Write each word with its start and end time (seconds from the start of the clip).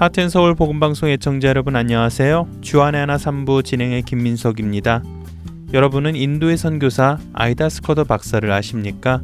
하트앤서울 0.00 0.54
복음방송 0.54 1.10
애청자 1.10 1.48
여러분 1.48 1.76
안녕하세요. 1.76 2.48
주안의 2.62 3.00
하나 3.00 3.18
3부 3.18 3.62
진행의 3.62 4.04
김민석입니다. 4.04 5.02
여러분은 5.74 6.16
인도의 6.16 6.56
선교사 6.56 7.18
아이다 7.34 7.68
스커더 7.68 8.04
박사를 8.04 8.50
아십니까? 8.50 9.20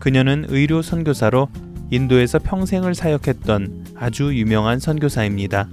그녀는 0.00 0.44
의료 0.50 0.82
선교사로 0.82 1.48
인도에서 1.90 2.38
평생을 2.40 2.94
사역했던 2.94 3.86
아주 3.96 4.36
유명한 4.36 4.80
선교사입니다. 4.80 5.70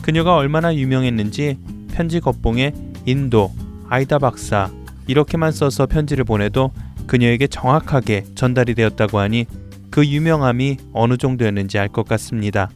그녀가 0.00 0.34
얼마나 0.36 0.74
유명했는지 0.74 1.58
편지 1.92 2.20
겉봉에 2.20 2.72
인도, 3.04 3.52
아이다 3.90 4.18
박사 4.18 4.70
이렇게만 5.06 5.52
써서 5.52 5.84
편지를 5.84 6.24
보내도 6.24 6.72
그녀에게 7.06 7.48
정확하게 7.48 8.24
전달이 8.34 8.74
되었다고 8.74 9.18
하니 9.18 9.44
그 9.90 10.06
유명함이 10.06 10.78
어느 10.94 11.18
정도였는지 11.18 11.78
알 11.78 11.90
것 11.90 12.08
같습니다. 12.08 12.70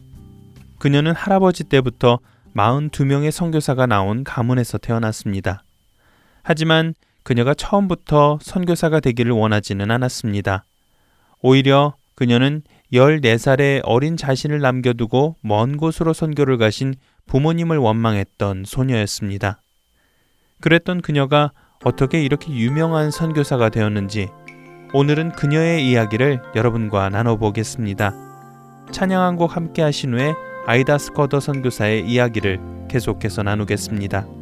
그녀는 0.79 1.13
할아버지 1.13 1.63
때부터 1.63 2.19
42명의 2.55 3.31
선교사가 3.31 3.85
나온 3.85 4.23
가문에서 4.23 4.77
태어났습니다. 4.77 5.63
하지만 6.43 6.93
그녀가 7.23 7.53
처음부터 7.53 8.39
선교사가 8.41 8.99
되기를 8.99 9.31
원하지는 9.31 9.91
않았습니다. 9.91 10.63
오히려 11.41 11.95
그녀는 12.15 12.63
14살의 12.93 13.81
어린 13.83 14.17
자신을 14.17 14.59
남겨두고 14.59 15.35
먼 15.41 15.77
곳으로 15.77 16.13
선교를 16.13 16.57
가신 16.57 16.95
부모님을 17.27 17.77
원망했던 17.77 18.63
소녀였습니다. 18.65 19.61
그랬던 20.61 21.01
그녀가 21.01 21.51
어떻게 21.83 22.23
이렇게 22.23 22.51
유명한 22.53 23.11
선교사가 23.11 23.69
되었는지 23.69 24.29
오늘은 24.93 25.33
그녀의 25.33 25.87
이야기를 25.87 26.41
여러분과 26.55 27.09
나눠보겠습니다. 27.09 28.13
찬양 28.91 29.21
한 29.21 29.35
곡 29.35 29.55
함께 29.55 29.81
하신 29.81 30.13
후에 30.13 30.33
아이다 30.69 30.97
스커더 30.97 31.39
선교사의 31.39 32.05
이야기를 32.05 32.59
계속해서 32.89 33.41
나누겠습니다. 33.41 34.36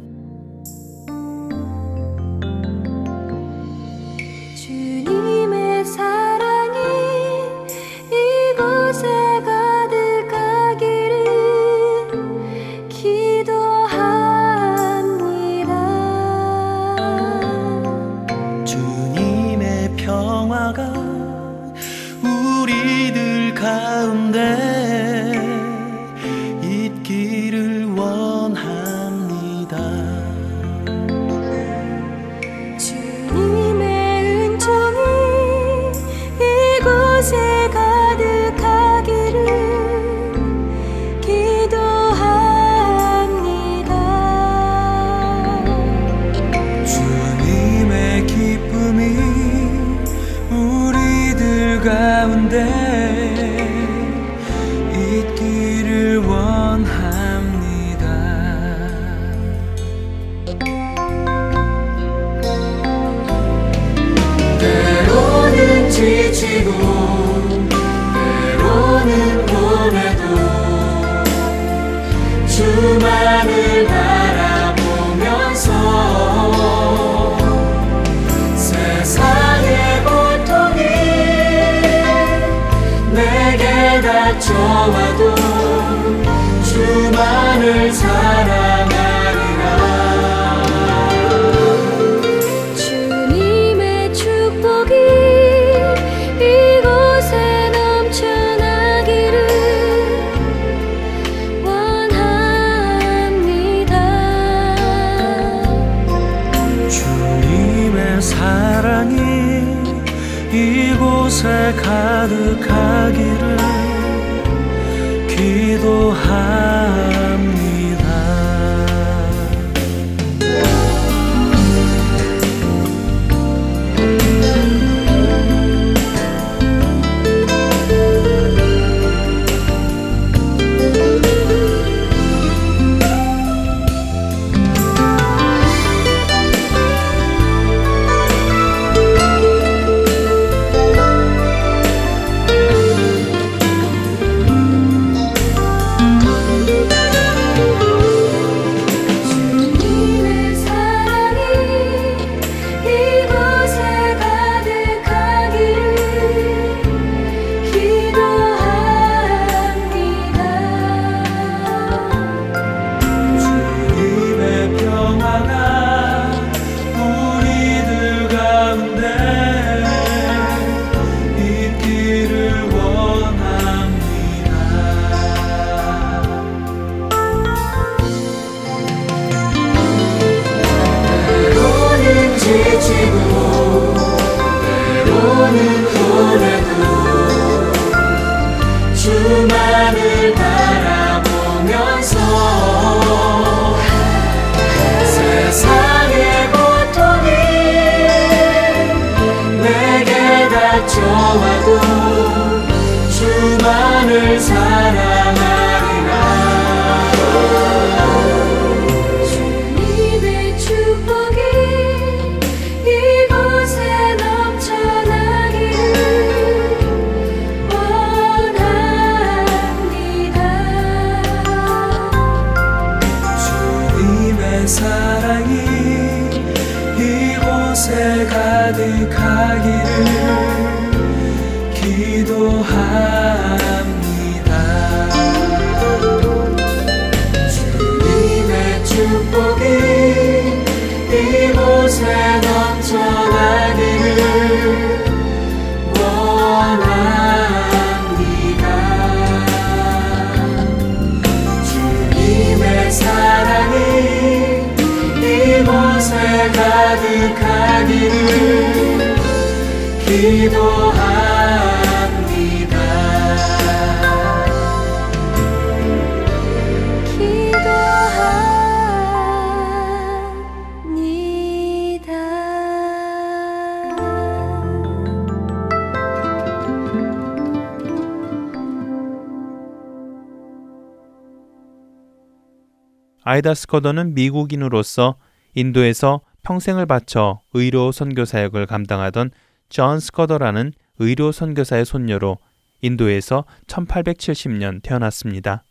아이다 283.46 283.54
스커더는 283.54 284.14
미국인으로서 284.14 285.18
인도에서 285.54 286.20
평생을 286.42 286.84
바쳐 286.86 287.42
의료 287.54 287.92
선교 287.92 288.24
사역을 288.24 288.66
감당하던 288.66 289.30
존 289.68 290.00
스커더라는 290.00 290.72
의료 290.98 291.30
선교사의 291.30 291.84
손녀로 291.84 292.38
인도에서 292.82 293.44
1870년 293.68 294.82
태어났습니다. 294.82 295.64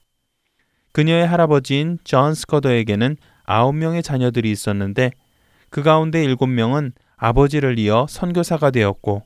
그녀의 0.93 1.27
할아버지인 1.27 1.97
존 2.05 2.33
스커더에게는 2.33 3.17
9명의 3.45 4.01
자녀들이 4.01 4.49
있었는데 4.51 5.11
그 5.69 5.83
가운데 5.83 6.25
7명은 6.25 6.93
아버지를 7.17 7.77
이어 7.77 8.05
선교사가 8.07 8.71
되었고 8.71 9.23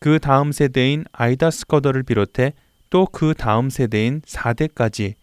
그 0.00 0.18
다음 0.18 0.50
세대인 0.50 1.04
아이다 1.12 1.52
스커더를 1.52 2.02
비롯해 2.02 2.54
또 2.90 3.06
그 3.06 3.34
다음 3.34 3.70
세대인 3.70 4.20
4대까지 4.22 5.14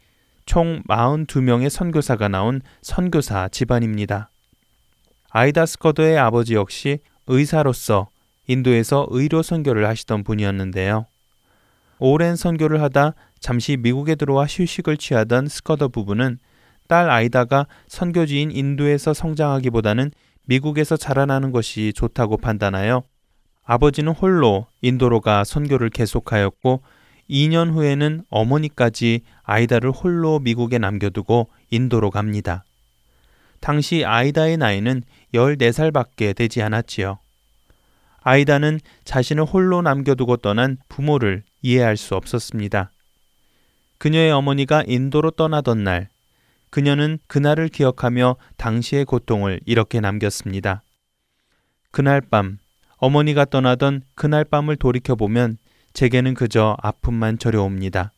총 0.51 0.83
42명의 0.83 1.69
선교사가 1.69 2.27
나온 2.27 2.59
선교사 2.81 3.47
집안입니다. 3.47 4.31
아이다 5.29 5.65
스커더의 5.65 6.17
아버지 6.17 6.55
역시 6.55 6.99
의사로서 7.27 8.09
인도에서 8.47 9.07
의료 9.11 9.43
선교를 9.43 9.87
하시던 9.87 10.25
분이었는데요. 10.25 11.05
오랜 11.99 12.35
선교를 12.35 12.81
하다 12.81 13.13
잠시 13.39 13.77
미국에 13.77 14.15
들어와 14.15 14.43
휴식을 14.43 14.97
취하던 14.97 15.47
스커더 15.47 15.87
부부는 15.87 16.37
딸 16.89 17.09
아이다가 17.09 17.65
선교지인 17.87 18.51
인도에서 18.51 19.13
성장하기보다는 19.13 20.11
미국에서 20.47 20.97
자라나는 20.97 21.51
것이 21.51 21.93
좋다고 21.95 22.35
판단하여 22.35 23.03
아버지는 23.63 24.11
홀로 24.11 24.67
인도로 24.81 25.21
가 25.21 25.45
선교를 25.45 25.91
계속하였고 25.91 26.81
2년 27.31 27.71
후에는 27.71 28.25
어머니까지 28.29 29.21
아이다를 29.43 29.91
홀로 29.91 30.39
미국에 30.39 30.77
남겨두고 30.77 31.49
인도로 31.69 32.11
갑니다. 32.11 32.65
당시 33.61 34.03
아이다의 34.03 34.57
나이는 34.57 35.03
14살밖에 35.33 36.35
되지 36.35 36.61
않았지요. 36.61 37.19
아이다는 38.21 38.79
자신을 39.05 39.45
홀로 39.45 39.81
남겨두고 39.81 40.37
떠난 40.37 40.77
부모를 40.89 41.43
이해할 41.61 41.95
수 41.95 42.15
없었습니다. 42.15 42.91
그녀의 43.97 44.31
어머니가 44.31 44.83
인도로 44.85 45.31
떠나던 45.31 45.83
날, 45.83 46.09
그녀는 46.69 47.17
그날을 47.27 47.69
기억하며 47.69 48.35
당시의 48.57 49.05
고통을 49.05 49.59
이렇게 49.65 49.99
남겼습니다. 49.99 50.83
그날 51.91 52.21
밤, 52.21 52.57
어머니가 52.97 53.45
떠나던 53.45 54.03
그날 54.15 54.43
밤을 54.43 54.75
돌이켜보면 54.75 55.57
제게는 55.93 56.33
그저 56.33 56.77
아픔만 56.81 57.37
저려옵니다. 57.37 58.11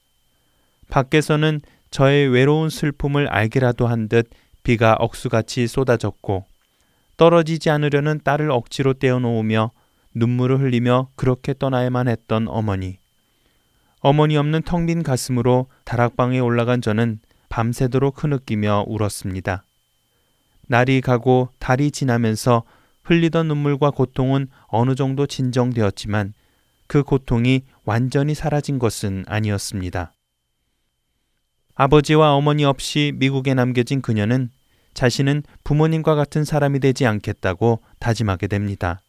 밖에서는 0.90 1.62
저의 1.92 2.28
외로운 2.28 2.70
슬픔을 2.70 3.28
알기라도 3.28 3.88
한 3.88 4.08
듯 4.08 4.30
비가 4.64 4.96
억수같이 5.00 5.68
쏟아졌고 5.68 6.46
떨어지지 7.18 7.70
않으려는 7.70 8.22
딸을 8.24 8.50
억지로 8.52 8.94
떼어놓으며 8.94 9.72
눈물을 10.16 10.60
흘리며 10.60 11.10
그렇게 11.16 11.54
떠나야만 11.58 12.08
했던 12.08 12.48
어머니. 12.48 12.98
어머니 14.00 14.38
없는 14.38 14.64
텅 14.64 14.86
빈 14.86 15.04
가슴으로 15.04 15.68
다락방에 15.86 16.40
올라간 16.40 16.82
저는 16.82 17.20
밤새도록 17.50 18.24
흐느끼며 18.24 18.86
울었습니다. 18.88 19.64
날이 20.68 21.02
가고 21.02 21.50
달이 21.60 21.92
지나면서 21.92 22.64
흘리던 23.04 23.48
눈물과 23.48 23.92
고통은 23.92 24.48
어느 24.68 24.96
정도 24.96 25.26
진정되었지만 25.28 26.34
그 26.94 27.02
고통이 27.02 27.64
완전히 27.86 28.36
사라진 28.36 28.78
것은 28.78 29.24
아니었습니다. 29.26 30.14
아버지와 31.74 32.36
어머니 32.36 32.66
없이 32.66 33.14
미국에 33.16 33.56
남겨진 33.56 34.00
그녀는 34.00 34.52
자신은 34.94 35.42
부모님과 35.64 36.14
같은 36.14 36.46
사람이 36.46 36.80
되지 36.82 37.08
않겠다고 37.08 37.80
다짐하게 37.98 38.46
됩니다. 38.46 39.02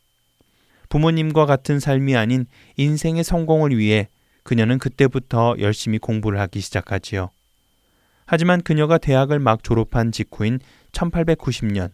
부모님과 0.88 1.44
같은 1.44 1.78
삶이 1.78 2.16
아닌 2.16 2.46
인생의 2.78 3.22
성공을 3.22 3.76
위해 3.76 4.08
그녀는 4.44 4.78
그때부터 4.78 5.56
열심히 5.58 5.98
공부를 5.98 6.40
하기 6.40 6.60
시작하지요. 6.60 7.28
하지만 8.25 8.62
그녀가 8.62 8.96
대학을 8.96 9.40
막 9.40 9.62
졸업한 9.62 10.10
직후인 10.10 10.58
1890년, 10.92 11.90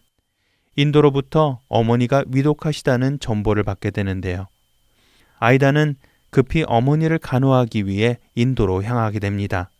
인도로부터 0.76 1.62
어머니가 1.66 2.22
위독하시다는 2.28 3.18
전보를 3.18 3.64
받게 3.64 3.90
되는데요. 3.90 4.46
아이다는 5.40 5.96
급히 6.30 6.64
어머니를 6.66 7.18
간호하기 7.18 7.86
위해 7.86 8.18
인도로 8.36 8.84
향하게 8.84 9.18
됩니다. 9.18 9.70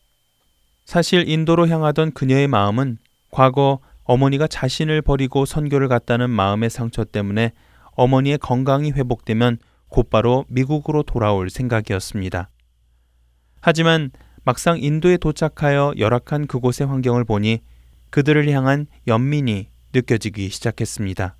사실 0.84 1.28
인도로 1.28 1.68
향하던 1.68 2.12
그녀의 2.12 2.48
마음은 2.48 2.98
과거 3.30 3.78
어머니가 4.02 4.48
자신을 4.48 5.02
버리고 5.02 5.44
선교를 5.44 5.86
갔다는 5.86 6.30
마음의 6.30 6.70
상처 6.70 7.04
때문에 7.04 7.52
어머니의 7.92 8.38
건강이 8.38 8.90
회복되면 8.90 9.58
곧바로 9.88 10.44
미국으로 10.48 11.04
돌아올 11.04 11.50
생각이었습니다. 11.50 12.48
하지만 13.60 14.10
막상 14.42 14.78
인도에 14.80 15.18
도착하여 15.18 15.92
열악한 15.98 16.46
그곳의 16.46 16.86
환경을 16.88 17.24
보니 17.24 17.60
그들을 18.08 18.48
향한 18.50 18.86
연민이 19.06 19.68
느껴지기 19.92 20.48
시작했습니다. 20.48 21.36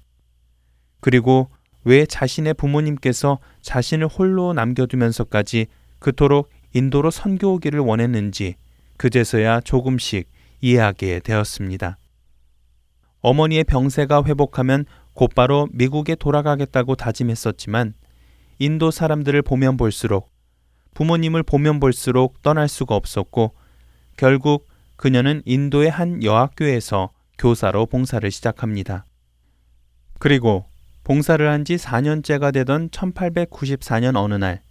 그리고 1.00 1.50
왜 1.84 2.06
자신의 2.06 2.54
부모님께서 2.54 3.38
자신을 3.62 4.06
홀로 4.06 4.52
남겨두면서까지 4.52 5.66
그토록 5.99 6.50
인도로 6.72 7.10
선교 7.10 7.54
오기를 7.54 7.80
원했는지 7.80 8.56
그제서야 8.96 9.60
조금씩 9.60 10.28
이해하게 10.60 11.20
되었습니다. 11.20 11.99
어머니의 13.22 13.64
병세가 13.64 14.25
회복하면 14.25 14.84
곧바로 15.14 15.68
미국에 15.72 16.14
돌아가겠다고 16.14 16.94
다짐했었지만 16.96 17.94
인도 18.58 18.90
사람들을 18.90 19.42
보면 19.42 19.76
볼수록 19.76 20.30
부모님을 20.94 21.42
보면 21.42 21.80
볼수록 21.80 22.42
떠날 22.42 22.68
수가 22.68 22.94
없었고 22.94 23.54
결국 24.16 24.68
그녀는 24.96 25.42
인도의 25.46 25.90
한 25.90 26.22
여학교에서 26.22 27.10
교사로 27.38 27.87
봉사를 27.87 28.30
시작합니다. 28.30 29.06
그리고 30.18 30.66
봉사를 31.11 31.45
한 31.50 31.64
지 31.64 31.75
4년째가 31.75 32.52
되던 32.52 32.88
1894년 32.90 34.14
어느 34.17 34.35
날 34.35 34.62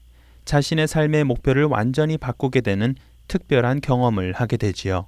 자신의 0.45 0.87
삶의 0.87 1.25
목표를 1.25 1.65
완전히 1.65 2.17
바꾸게 2.17 2.61
되는 2.61 2.95
특별한 3.27 3.81
경험을 3.81 4.31
하게 4.31 4.55
되지요. 4.55 5.07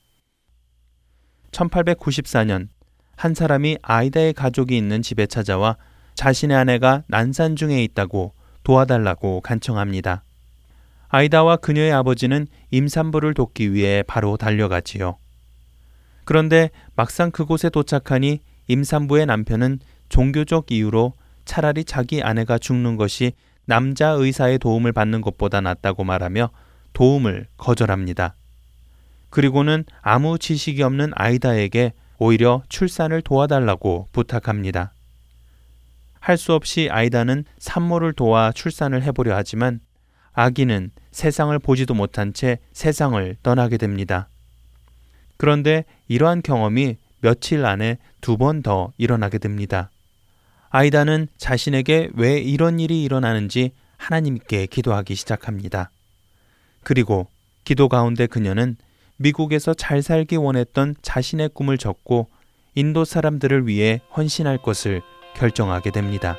1894년 1.52 2.68
한 3.16 3.34
사람이 3.34 3.78
아이다의 3.82 4.34
가족이 4.34 4.76
있는 4.76 5.02
집에 5.02 5.26
찾아와 5.26 5.78
자신의 6.16 6.58
아내가 6.58 7.04
난산 7.08 7.56
중에 7.56 7.82
있다고 7.82 8.34
도와달라고 8.64 9.40
간청합니다. 9.40 10.26
아이다와 11.08 11.56
그녀의 11.56 11.94
아버지는 11.94 12.46
임산부를 12.72 13.36
돕기 13.36 13.74
위해 13.74 14.04
바로 14.06 14.36
달려가지요. 14.36 15.16
그런데 16.26 16.72
막상 16.98 17.32
그곳에 17.32 17.70
도착하니 17.70 18.42
임산부의 18.68 19.28
남편은 19.28 19.80
종교적 20.10 20.74
이유로 20.74 21.14
차라리 21.46 21.84
자기 21.84 22.22
아내가 22.22 22.58
죽는 22.58 22.96
것이 22.98 23.34
남자 23.66 24.10
의사의 24.10 24.60
도움을 24.60 24.92
받는 24.92 25.22
것보다 25.22 25.62
낫다고 25.62 26.04
말하며 26.04 26.50
도움을 26.94 27.48
거절합니다. 27.58 28.36
그리고는 29.30 29.86
아무 30.02 30.38
지식이 30.38 30.84
없는 30.84 31.12
아이다에게 31.16 31.94
오히려 32.18 32.64
출산을 32.70 33.22
도와달라고 33.22 34.08
부탁합니다. 34.12 34.94
할 36.20 36.38
수 36.38 36.54
없이 36.54 36.88
아이다는 36.92 37.46
산모를 37.58 38.14
도와 38.14 38.52
출산을 38.52 39.02
해보려 39.04 39.36
하지만 39.36 39.80
아기는 40.34 40.92
세상을 41.12 41.58
보지도 41.60 41.94
못한 41.96 42.34
채 42.34 42.60
세상을 42.74 43.38
떠나게 43.42 43.78
됩니다. 43.78 44.30
그런데 45.38 45.86
이러한 46.08 46.42
경험이 46.44 46.98
며칠 47.22 47.66
안에 47.66 47.98
두 48.22 48.38
번 48.38 48.62
더 48.62 48.92
일어나게 48.98 49.40
됩니다. 49.40 49.90
아이다는 50.72 51.28
자신에게 51.38 52.10
왜 52.14 52.40
이런 52.40 52.80
일이 52.80 53.04
일어나는지 53.04 53.72
하나님께 53.98 54.66
기도하기 54.68 55.16
시작합니다. 55.16 55.92
그리고 56.84 57.28
기도 57.64 57.90
가운데 57.90 58.26
그녀는 58.26 58.78
미국에서 59.18 59.74
잘 59.74 60.02
살기 60.02 60.38
원했던 60.38 60.96
자신의 61.02 61.50
꿈을 61.54 61.78
적고 61.78 62.30
인도 62.74 63.06
사람들을 63.06 63.68
위해 63.68 64.02
헌신할 64.16 64.60
것을 64.60 65.02
결정하게 65.36 65.92
됩니다. 65.92 66.38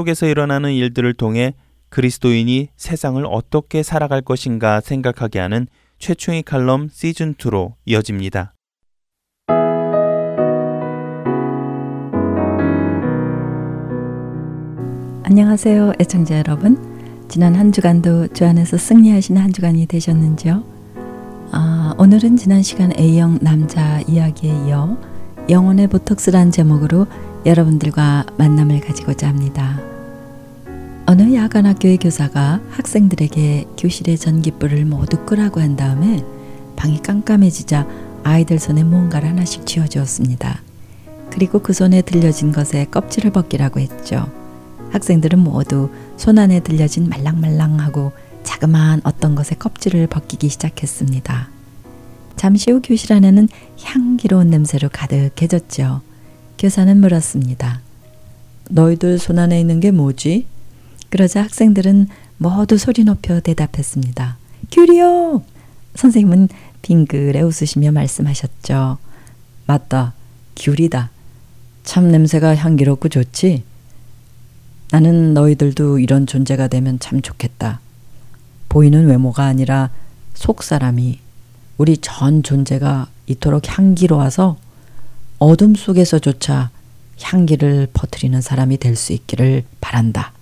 속에서 0.00 0.26
일어나는 0.26 0.72
일들을 0.72 1.12
통해 1.14 1.54
그리스도인이 1.90 2.68
세상을 2.76 3.22
어떻게 3.26 3.82
살아갈 3.82 4.22
것인가 4.22 4.80
생각하게 4.80 5.40
하는 5.40 5.66
최충희 5.98 6.42
칼럼 6.42 6.88
시즌2로 6.88 7.74
이어집니다. 7.84 8.54
안녕하세요, 15.22 15.92
애청자 16.00 16.38
여러분. 16.38 16.78
지난 17.28 17.54
한 17.54 17.70
주간도 17.70 18.28
주 18.28 18.46
안에서 18.46 18.78
승리하시는 18.78 19.40
한 19.40 19.52
주간이 19.52 19.86
되셨는지요? 19.86 20.64
아, 21.52 21.94
오늘은 21.98 22.36
지난 22.36 22.62
시간 22.62 22.90
A형 22.98 23.38
남자 23.42 24.00
이야기에 24.08 24.50
이어 24.66 24.96
영혼의 25.50 25.88
보톡스란 25.88 26.50
제목으로 26.50 27.06
여러분들과 27.44 28.24
만남을 28.38 28.80
가지고자 28.80 29.28
합니다. 29.28 29.89
어느 31.10 31.34
야간학교의 31.34 31.96
교사가 31.96 32.60
학생들에게 32.70 33.66
교실의 33.76 34.16
전기불을 34.16 34.84
모두 34.84 35.16
끄라고 35.26 35.60
한 35.60 35.74
다음에 35.74 36.24
방이 36.76 37.02
깜깜해지자 37.02 37.88
아이들 38.22 38.60
손에 38.60 38.84
뭔가를 38.84 39.28
하나씩 39.28 39.66
쥐어주었습니다. 39.66 40.62
그리고 41.30 41.58
그 41.58 41.72
손에 41.72 42.02
들려진 42.02 42.52
것에 42.52 42.84
껍질을 42.92 43.32
벗기라고 43.32 43.80
했죠. 43.80 44.30
학생들은 44.92 45.40
모두 45.40 45.90
손 46.16 46.38
안에 46.38 46.60
들려진 46.60 47.08
말랑말랑하고 47.08 48.12
자그마한 48.44 49.00
어떤 49.02 49.34
것의 49.34 49.58
껍질을 49.58 50.06
벗기기 50.06 50.48
시작했습니다. 50.48 51.48
잠시 52.36 52.70
후 52.70 52.80
교실 52.84 53.14
안에는 53.14 53.48
향기로운 53.82 54.48
냄새로 54.48 54.88
가득해졌죠. 54.88 56.02
교사는 56.56 57.00
물었습니다. 57.00 57.80
너희들 58.70 59.18
손 59.18 59.40
안에 59.40 59.58
있는 59.58 59.80
게 59.80 59.90
뭐지? 59.90 60.46
그러자 61.10 61.42
학생들은 61.42 62.08
모두 62.38 62.78
소리 62.78 63.04
높여 63.04 63.40
대답했습니다. 63.40 64.38
귤이요! 64.70 65.42
선생님은 65.96 66.48
빙글에 66.82 67.42
웃으시며 67.42 67.92
말씀하셨죠. 67.92 68.98
맞다. 69.66 70.14
귤이다. 70.56 71.10
참 71.84 72.08
냄새가 72.10 72.54
향기롭고 72.56 73.08
좋지? 73.08 73.64
나는 74.92 75.34
너희들도 75.34 75.98
이런 75.98 76.26
존재가 76.26 76.68
되면 76.68 76.98
참 76.98 77.20
좋겠다. 77.20 77.80
보이는 78.68 79.06
외모가 79.06 79.44
아니라 79.44 79.90
속 80.34 80.62
사람이 80.62 81.18
우리 81.76 81.96
전 81.98 82.42
존재가 82.42 83.08
이토록 83.26 83.76
향기로워서 83.76 84.56
어둠 85.38 85.74
속에서조차 85.74 86.70
향기를 87.22 87.88
퍼뜨리는 87.92 88.40
사람이 88.40 88.78
될 88.78 88.96
수 88.96 89.12
있기를 89.12 89.64
바란다. 89.80 90.32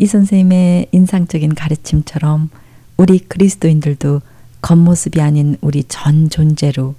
이 0.00 0.06
선생님의 0.06 0.86
인상적인 0.92 1.54
가르침처럼 1.54 2.48
우리 2.96 3.18
그리스도인들도 3.18 4.22
겉모습이 4.62 5.20
아닌 5.20 5.58
우리 5.60 5.84
전 5.84 6.30
존재로 6.30 6.94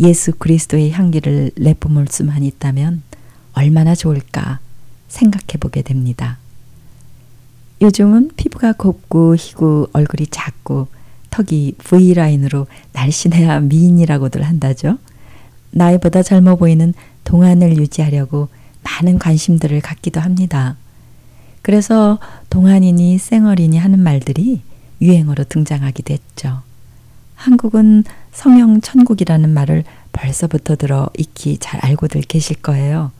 예수 0.00 0.32
그리스도의 0.32 0.90
향기를 0.90 1.52
내뿜을 1.54 2.08
수만 2.10 2.42
있다면 2.42 3.04
얼마나 3.52 3.94
좋을까 3.94 4.58
생각해 5.06 5.58
보게 5.60 5.82
됩니다. 5.82 6.38
요즘은 7.80 8.32
피부가 8.36 8.72
곱고 8.72 9.36
희고 9.36 9.90
얼굴이 9.92 10.26
작고 10.28 10.88
턱이 11.30 11.76
V라인으로 11.78 12.66
날씬해야 12.92 13.60
미인이라고들 13.60 14.42
한다죠. 14.42 14.98
나이보다 15.70 16.24
젊어 16.24 16.56
보이는 16.56 16.92
동안을 17.22 17.76
유지하려고 17.76 18.48
많은 18.82 19.20
관심들을 19.20 19.80
갖기도 19.80 20.20
합니다. 20.20 20.76
그래서 21.62 22.18
동안이니 22.50 23.18
쌩얼이니 23.18 23.78
하는 23.78 24.00
말들이 24.00 24.62
유행어로 25.00 25.44
등장하기도 25.44 26.12
했죠. 26.12 26.62
한국은 27.34 28.04
성형 28.32 28.80
천국이라는 28.80 29.50
말을 29.50 29.84
벌써부터 30.12 30.76
들어 30.76 31.08
익히 31.16 31.58
잘 31.58 31.84
알고들 31.84 32.22
계실 32.22 32.56
거예요. 32.56 33.10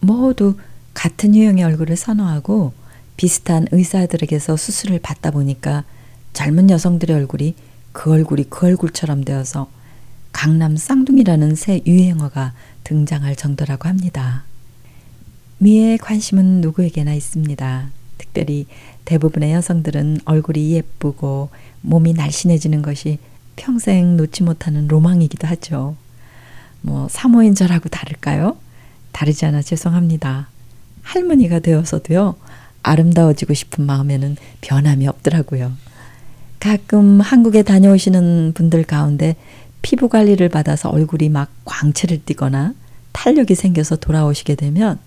모두 0.00 0.56
같은 0.94 1.34
유형의 1.34 1.64
얼굴을 1.64 1.96
선호하고 1.96 2.72
비슷한 3.16 3.66
의사들에게서 3.70 4.56
수술을 4.56 4.98
받다 5.00 5.30
보니까 5.30 5.84
젊은 6.32 6.70
여성들의 6.70 7.14
얼굴이 7.16 7.54
그 7.92 8.12
얼굴이 8.12 8.44
그 8.50 8.66
얼굴처럼 8.66 9.24
되어서 9.24 9.68
강남 10.32 10.76
쌍둥이라는 10.76 11.54
새 11.54 11.80
유행어가 11.86 12.52
등장할 12.84 13.36
정도라고 13.36 13.88
합니다. 13.88 14.44
미에 15.58 15.96
관심은 15.96 16.60
누구에게나 16.60 17.14
있습니다. 17.14 17.90
특별히 18.18 18.66
대부분의 19.04 19.52
여성들은 19.52 20.20
얼굴이 20.24 20.72
예쁘고 20.72 21.48
몸이 21.80 22.12
날씬해지는 22.12 22.82
것이 22.82 23.18
평생 23.56 24.16
놓지 24.16 24.42
못하는 24.42 24.86
로망이기도 24.86 25.46
하죠. 25.48 25.96
뭐 26.82 27.08
사모인 27.08 27.54
절하고 27.54 27.88
다를까요? 27.88 28.56
다르지 29.12 29.46
않아 29.46 29.62
죄송합니다. 29.62 30.48
할머니가 31.02 31.60
되어서도요. 31.60 32.36
아름다워지고 32.82 33.54
싶은 33.54 33.86
마음에는 33.86 34.36
변함이 34.60 35.08
없더라고요. 35.08 35.72
가끔 36.60 37.20
한국에 37.20 37.62
다녀오시는 37.62 38.52
분들 38.54 38.84
가운데 38.84 39.36
피부 39.82 40.08
관리를 40.08 40.48
받아서 40.48 40.90
얼굴이 40.90 41.28
막 41.28 41.50
광채를 41.64 42.24
띠거나 42.24 42.74
탄력이 43.12 43.54
생겨서 43.54 43.96
돌아오시게 43.96 44.56
되면 44.56 44.98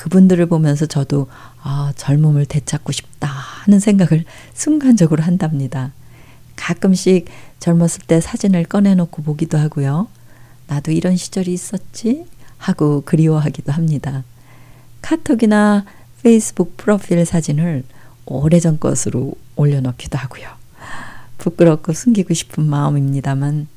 그분들을 0.00 0.46
보면서 0.46 0.86
저도 0.86 1.26
아, 1.62 1.92
젊음을 1.94 2.46
되찾고 2.46 2.90
싶다 2.90 3.28
하는 3.28 3.80
생각을 3.80 4.24
순간적으로 4.54 5.22
한답니다. 5.22 5.92
가끔씩 6.56 7.26
젊었을 7.58 8.06
때 8.06 8.18
사진을 8.18 8.64
꺼내놓고 8.64 9.22
보기도 9.22 9.58
하고요. 9.58 10.08
나도 10.68 10.92
이런 10.92 11.16
시절이 11.16 11.52
있었지? 11.52 12.24
하고 12.56 13.02
그리워하기도 13.02 13.72
합니다. 13.72 14.24
카톡이나 15.02 15.84
페이스북 16.22 16.78
프로필 16.78 17.26
사진을 17.26 17.84
오래전 18.24 18.80
것으로 18.80 19.34
올려놓기도 19.56 20.16
하고요. 20.16 20.48
부끄럽고 21.36 21.92
숨기고 21.92 22.32
싶은 22.32 22.64
마음입니다만 22.64 23.68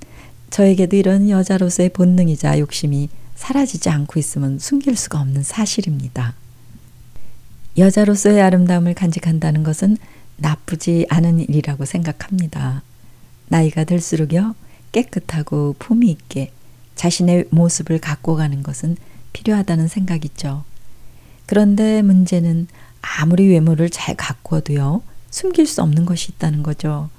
저에게도 0.51 0.95
이런 0.95 1.29
여자로서의 1.29 1.89
본능이자 1.89 2.59
욕심이 2.59 3.09
사라지지 3.43 3.89
않고 3.89 4.21
있으면 4.21 4.57
숨길 4.57 4.95
수가 4.95 5.19
없는 5.19 5.43
사실입니다. 5.43 6.33
여자로서의 7.77 8.41
아름다움을 8.41 8.93
간직한다는 8.93 9.63
것은 9.63 9.97
나쁘지 10.37 11.07
않은 11.09 11.41
일이라고 11.41 11.83
생각합니다. 11.83 12.83
나이가 13.49 13.83
들수록요, 13.83 14.55
깨끗하고 14.93 15.75
품위 15.77 16.09
있게 16.09 16.53
자신의 16.95 17.47
모습을 17.49 17.99
갖고 17.99 18.37
가는 18.37 18.63
것은 18.63 18.95
필요하다는 19.33 19.89
생각이죠. 19.89 20.63
그런데 21.45 22.01
문제는 22.01 22.67
아무리 23.01 23.49
외모를 23.49 23.89
잘 23.89 24.15
가꾸어도요, 24.15 25.01
숨길 25.31 25.67
수 25.67 25.81
없는 25.81 26.05
것이 26.05 26.31
있다는 26.31 26.63
거죠. 26.63 27.09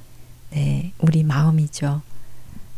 네, 0.52 0.94
우리 1.00 1.22
마음이죠. 1.22 2.00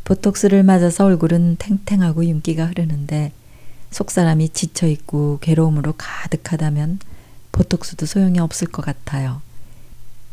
보톡스를 0.07 0.63
맞아서 0.63 1.05
얼굴은 1.05 1.57
탱탱하고 1.59 2.25
윤기가 2.25 2.67
흐르는데 2.67 3.33
속사람이 3.91 4.51
지쳐있고 4.51 5.41
괴로움으로 5.41 5.95
가득하다면 5.99 7.01
보톡스도 7.51 8.07
소용이 8.07 8.39
없을 8.39 8.69
것 8.69 8.85
같아요. 8.85 9.43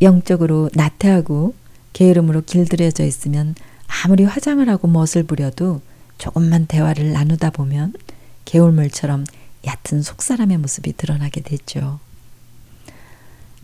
영적으로 0.03 0.69
나태하고 0.75 1.55
게으름으로 1.93 2.41
길들여져 2.41 3.03
있으면 3.03 3.55
아무리 4.03 4.25
화장을 4.25 4.67
하고 4.69 4.87
멋을 4.87 5.23
부려도 5.25 5.81
조금만 6.19 6.67
대화를 6.67 7.11
나누다 7.11 7.49
보면 7.49 7.93
개울물처럼 8.45 9.25
얕은 9.65 10.03
속사람의 10.03 10.59
모습이 10.59 10.93
드러나게 10.93 11.41
되죠. 11.41 11.99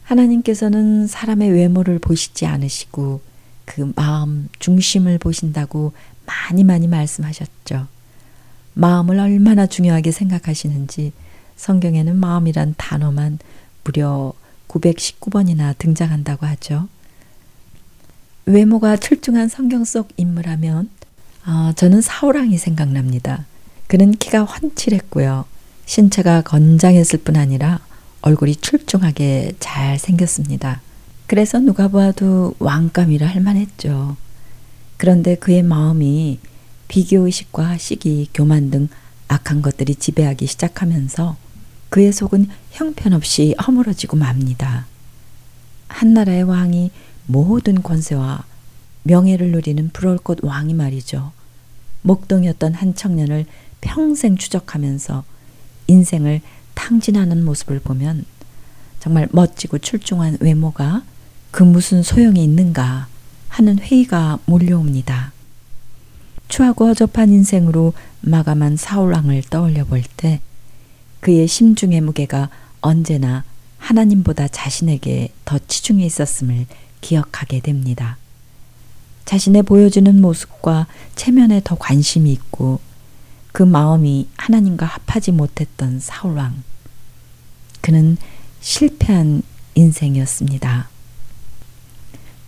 하나님께서는 0.03 1.05
사람의 1.05 1.51
외모를 1.51 1.99
보시지 1.99 2.47
않으시고 2.47 3.28
그 3.69 3.91
마음 3.95 4.49
중심을 4.57 5.19
보신다고 5.19 5.93
많이 6.25 6.63
많이 6.63 6.87
말씀하셨죠. 6.87 7.85
마음을 8.73 9.19
얼마나 9.19 9.67
중요하게 9.67 10.11
생각하시는지 10.11 11.13
성경에는 11.55 12.15
마음이란 12.15 12.73
단어만 12.77 13.37
무려 13.83 14.33
919번이나 14.67 15.77
등장한다고 15.77 16.47
하죠. 16.47 16.87
외모가 18.47 18.97
출중한 18.97 19.47
성경 19.49 19.85
속 19.85 20.09
인물하면 20.17 20.89
어, 21.45 21.71
저는 21.75 22.01
사우랑이 22.01 22.57
생각납니다. 22.57 23.45
그는 23.85 24.13
키가 24.13 24.45
훤칠했고요. 24.45 25.45
신체가 25.85 26.41
건장했을 26.41 27.19
뿐 27.19 27.35
아니라 27.35 27.79
얼굴이 28.21 28.55
출중하게 28.55 29.57
잘 29.59 29.99
생겼습니다. 29.99 30.81
그래서 31.29 31.59
누가 31.59 31.87
봐도 31.87 32.55
왕감이라 32.57 33.27
할 33.27 33.39
만했죠. 33.39 34.17
그런데 34.97 35.35
그의 35.35 35.61
마음이 35.61 36.39
비교의식과 36.87 37.77
시기, 37.77 38.27
교만 38.33 38.71
등 38.71 38.89
악한 39.27 39.61
것들이 39.61 39.93
지배하기 39.93 40.47
시작하면서 40.47 41.37
그의 41.89 42.13
속은 42.13 42.47
형편없이 42.71 43.55
허물어지고 43.63 44.17
맙니다. 44.17 44.87
한 45.87 46.15
나라의 46.15 46.41
왕이 46.41 46.89
모든 47.27 47.83
권세와 47.83 48.43
명예를 49.03 49.51
누리는 49.51 49.91
불올꽃 49.93 50.43
왕이 50.43 50.73
말이죠. 50.73 51.31
목동이었던 52.01 52.73
한 52.73 52.95
청년을 52.95 53.45
평생 53.81 54.35
추적하면서 54.35 55.23
인생을 55.85 56.41
탕진하는 56.73 57.45
모습을 57.45 57.81
보면 57.81 58.25
정말 58.99 59.27
멋지고 59.31 59.77
출중한 59.77 60.39
외모가 60.39 61.03
그 61.51 61.63
무슨 61.63 62.03
소용이 62.03 62.43
있는가 62.43 63.07
하는 63.47 63.79
회의가 63.79 64.39
몰려옵니다. 64.45 65.31
추하고 66.47 66.87
허접한 66.87 67.29
인생으로 67.29 67.93
마감한 68.21 68.77
사울왕을 68.77 69.43
떠올려 69.49 69.85
볼 69.85 70.03
때 70.17 70.41
그의 71.19 71.47
심중의 71.47 72.01
무게가 72.01 72.49
언제나 72.81 73.43
하나님보다 73.77 74.47
자신에게 74.47 75.33
더 75.45 75.59
치중해 75.59 76.05
있었음을 76.05 76.65
기억하게 77.01 77.59
됩니다. 77.61 78.17
자신의 79.25 79.63
보여지는 79.63 80.21
모습과 80.21 80.87
체면에 81.15 81.61
더 81.63 81.75
관심이 81.75 82.31
있고 82.31 82.79
그 83.51 83.63
마음이 83.63 84.27
하나님과 84.37 84.85
합하지 84.85 85.31
못했던 85.31 85.99
사울왕. 85.99 86.63
그는 87.81 88.17
실패한 88.61 89.43
인생이었습니다. 89.75 90.89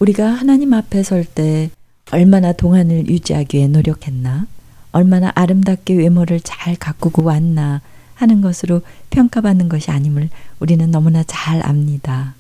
우리가 0.02 0.26
하나님 0.32 0.74
앞에 0.74 1.04
설 1.04 1.26
때 1.26 1.70
얼마나 2.10 2.54
동안을 2.54 3.08
유지하기 3.08 3.56
위해 3.56 3.68
노력했나, 3.68 4.48
얼마나 4.92 5.32
아름답게 5.36 5.94
외모를 5.94 6.40
잘 6.40 6.76
가꾸고 6.76 7.24
왔나 7.24 7.82
하는 8.16 8.42
것으로 8.42 8.82
평가받는 9.12 9.70
것이 9.70 9.92
아님을 9.92 10.30
우리는 10.60 10.90
너무나 10.90 11.24
잘 11.28 11.64
압니다. 11.64 12.34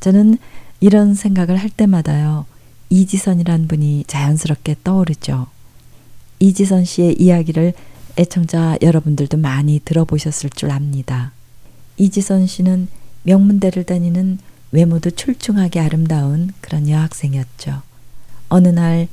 저는 0.00 0.38
이런 0.80 1.14
생각을 1.14 1.56
할 1.56 1.70
때마다요, 1.70 2.46
이지선이란 2.90 3.68
분이 3.68 4.04
자연스럽게 4.08 4.74
떠오르죠. 4.82 5.46
이지선 6.40 6.84
씨의 6.84 7.14
이야기를 7.20 7.74
애청자 8.18 8.76
여러분들도 8.82 9.36
많이 9.36 9.80
들어보셨을 9.84 10.50
줄 10.50 10.72
압니다. 10.72 11.30
이지선 11.96 12.48
씨는 12.48 12.88
명문대를 13.22 13.84
다니는 13.84 14.40
외모도 14.76 15.10
출중하게 15.10 15.80
아름다운 15.80 16.52
그런 16.60 16.86
여학생이었죠. 16.86 17.80
어느 18.50 18.68
날 18.68 19.08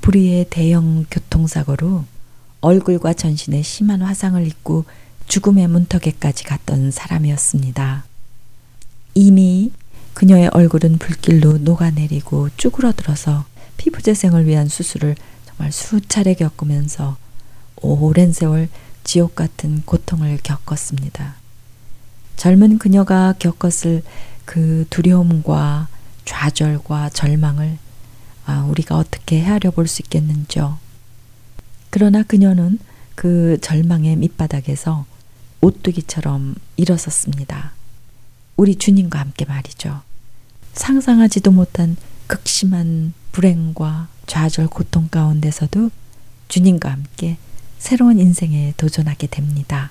불의의 0.00 0.46
대형 0.48 1.06
교통사고로 1.10 2.04
얼굴과 2.60 3.14
전신에 3.14 3.62
심한 3.62 4.00
화상을 4.00 4.46
입고 4.46 4.84
죽음의 5.26 5.66
문턱에까지 5.66 6.44
갔던 6.44 6.92
사람이었습니다. 6.92 8.04
이미 9.14 9.72
그녀의 10.14 10.50
얼굴은 10.52 10.98
불길로 10.98 11.58
녹아내리고 11.58 12.50
쭈그러들어서 12.56 13.44
피부 13.76 14.00
재생을 14.00 14.46
위한 14.46 14.68
수술을 14.68 15.16
정말 15.46 15.72
수차례 15.72 16.34
겪으면서 16.34 17.16
오랜 17.82 18.32
세월 18.32 18.68
지옥 19.02 19.34
같은 19.34 19.82
고통을 19.84 20.38
겪었습니다. 20.44 21.34
젊은 22.36 22.78
그녀가 22.78 23.34
겪었을 23.40 24.04
그 24.48 24.86
두려움과 24.88 25.88
좌절과 26.24 27.10
절망을 27.10 27.76
아, 28.46 28.64
우리가 28.64 28.96
어떻게 28.96 29.42
헤아려 29.42 29.70
볼 29.70 29.86
수 29.86 30.00
있겠는지요. 30.00 30.78
그러나 31.90 32.22
그녀는 32.22 32.78
그 33.14 33.58
절망의 33.60 34.16
밑바닥에서 34.16 35.04
오뚜기처럼 35.60 36.54
일어섰습니다. 36.78 37.72
우리 38.56 38.76
주님과 38.76 39.18
함께 39.18 39.44
말이죠. 39.44 40.00
상상하지도 40.72 41.50
못한 41.50 41.98
극심한 42.26 43.12
불행과 43.32 44.08
좌절 44.26 44.68
고통 44.68 45.08
가운데서도 45.08 45.90
주님과 46.48 46.90
함께 46.90 47.36
새로운 47.78 48.18
인생에 48.18 48.72
도전하게 48.78 49.26
됩니다. 49.26 49.90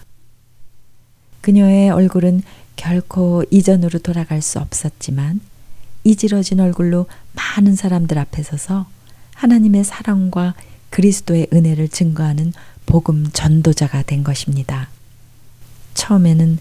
그녀의 1.42 1.92
얼굴은 1.92 2.42
결코 2.78 3.44
이전으로 3.52 4.00
돌아갈 4.00 4.42
수 4.42 4.60
없었지만 4.60 5.42
이지러진 6.06 6.62
얼굴로 6.62 7.08
많은 7.34 7.76
사람들 7.76 8.18
앞에 8.18 8.42
서서 8.44 8.88
하나님의 9.34 9.84
사랑과 9.84 10.56
그리스도의 10.90 11.48
은혜를 11.52 11.90
증거하는 11.90 12.54
복음 12.86 13.30
전도자가 13.34 14.04
된 14.04 14.24
것입니다. 14.24 14.88
처음에는 15.94 16.60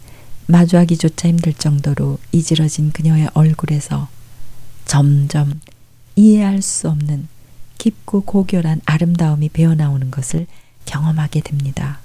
마주하기조차 0.48 1.28
힘들 1.28 1.52
정도로 1.52 2.18
이지러진 2.32 2.90
그녀의 2.90 3.28
얼굴에서 3.34 4.08
점점 4.84 5.60
이해할 6.16 6.62
수 6.62 6.88
없는 6.88 7.28
깊고 7.78 8.22
고결한 8.22 8.80
아름다움이 8.84 9.50
배어나오는 9.50 10.10
것을 10.10 10.46
경험하게 10.86 11.40
됩니다. 11.40 12.00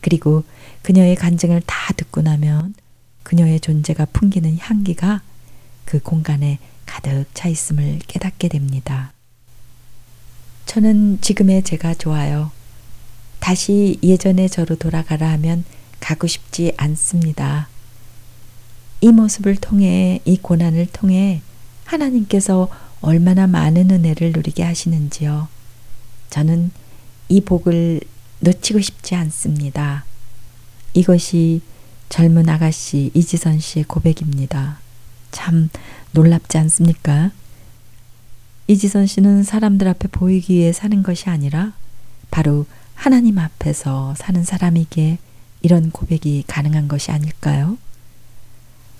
그리고 0.00 0.44
그녀의 0.82 1.16
간증을 1.16 1.62
다 1.66 1.92
듣고 1.94 2.22
나면 2.22 2.74
그녀의 3.26 3.58
존재가 3.58 4.04
풍기는 4.12 4.56
향기가 4.60 5.20
그 5.84 5.98
공간에 5.98 6.60
가득 6.86 7.24
차 7.34 7.48
있음을 7.48 7.98
깨닫게 8.06 8.46
됩니다. 8.46 9.12
저는 10.64 11.20
지금의 11.20 11.64
제가 11.64 11.94
좋아요. 11.94 12.52
다시 13.40 13.98
예전의 14.00 14.48
저로 14.48 14.76
돌아가라 14.76 15.28
하면 15.32 15.64
가고 15.98 16.28
싶지 16.28 16.72
않습니다. 16.76 17.68
이 19.00 19.08
모습을 19.08 19.56
통해, 19.56 20.20
이 20.24 20.36
고난을 20.36 20.86
통해 20.92 21.42
하나님께서 21.84 22.68
얼마나 23.00 23.48
많은 23.48 23.90
은혜를 23.90 24.34
누리게 24.34 24.62
하시는지요. 24.62 25.48
저는 26.30 26.70
이 27.28 27.40
복을 27.40 28.02
놓치고 28.38 28.80
싶지 28.80 29.16
않습니다. 29.16 30.04
이것이 30.94 31.60
젊은 32.08 32.48
아가씨 32.48 33.10
이지선 33.14 33.58
씨의 33.58 33.84
고백입니다. 33.84 34.78
참 35.32 35.68
놀랍지 36.12 36.58
않습니까? 36.58 37.30
이지선 38.68 39.06
씨는 39.06 39.42
사람들 39.42 39.86
앞에 39.88 40.08
보이기 40.08 40.54
위해 40.54 40.72
사는 40.72 41.02
것이 41.02 41.28
아니라 41.28 41.72
바로 42.30 42.66
하나님 42.94 43.38
앞에서 43.38 44.14
사는 44.16 44.42
사람이기에 44.42 45.18
이런 45.62 45.90
고백이 45.90 46.44
가능한 46.46 46.88
것이 46.88 47.10
아닐까요? 47.10 47.78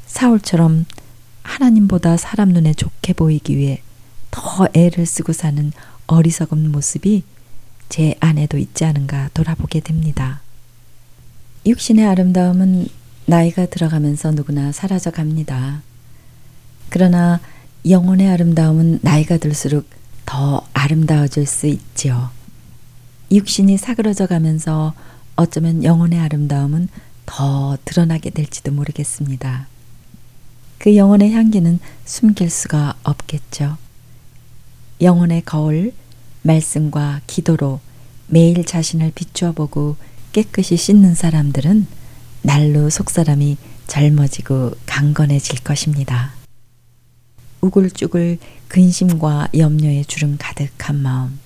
사울처럼 0.06 0.84
하나님보다 1.42 2.16
사람 2.16 2.50
눈에 2.50 2.74
좋게 2.74 3.12
보이기 3.14 3.56
위해 3.56 3.82
더 4.30 4.68
애를 4.74 5.06
쓰고 5.06 5.32
사는 5.32 5.72
어리석은 6.06 6.70
모습이 6.70 7.24
제 7.88 8.14
안에도 8.20 8.58
있지 8.58 8.84
않은가 8.84 9.30
돌아보게 9.32 9.80
됩니다. 9.80 10.40
육신의 11.66 12.06
아름다움은 12.06 12.86
나이가 13.24 13.66
들어가면서 13.66 14.30
누구나 14.30 14.70
사라져 14.70 15.10
갑니다. 15.10 15.82
그러나 16.90 17.40
영혼의 17.88 18.28
아름다움은 18.28 19.00
나이가 19.02 19.36
들수록 19.36 19.84
더 20.24 20.64
아름다워질 20.72 21.44
수 21.44 21.66
있지요. 21.66 22.30
육신이 23.32 23.78
사그러져 23.78 24.26
가면서 24.28 24.94
어쩌면 25.34 25.82
영혼의 25.82 26.20
아름다움은 26.20 26.88
더 27.26 27.76
드러나게 27.84 28.30
될지도 28.30 28.70
모르겠습니다. 28.70 29.66
그 30.78 30.96
영혼의 30.96 31.32
향기는 31.32 31.80
숨길 32.04 32.48
수가 32.48 32.94
없겠죠. 33.02 33.76
영혼의 35.00 35.42
거울, 35.44 35.92
말씀과 36.42 37.22
기도로 37.26 37.80
매일 38.28 38.64
자신을 38.64 39.10
비추어 39.16 39.50
보고 39.50 39.96
깨끗이 40.36 40.76
씻는 40.76 41.14
사람들은 41.14 41.86
날로 42.42 42.90
속사람이 42.90 43.56
젊어지고 43.86 44.72
강건해질 44.84 45.64
것입니다. 45.64 46.34
우글쭈글 47.62 48.36
근심과 48.68 49.48
염려에 49.56 50.04
주름 50.04 50.36
가득한 50.38 50.96
마음, 50.96 51.40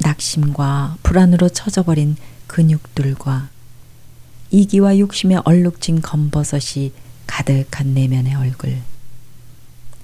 낙심과 0.00 0.98
불안으로 1.02 1.48
처져버린 1.48 2.16
근육들과 2.46 3.48
이기와 4.50 4.98
욕심에 4.98 5.36
얼룩진 5.44 6.02
검버섯이 6.02 6.92
가득한 7.26 7.94
내면의 7.94 8.34
얼굴. 8.34 8.82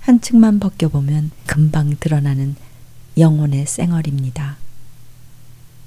한 0.01 0.23
층만 0.23 0.59
벗겨보면 0.59 1.33
금방 1.45 1.95
드러나는 2.01 2.57
영혼의 3.19 3.67
쌩얼입니다. 3.67 4.57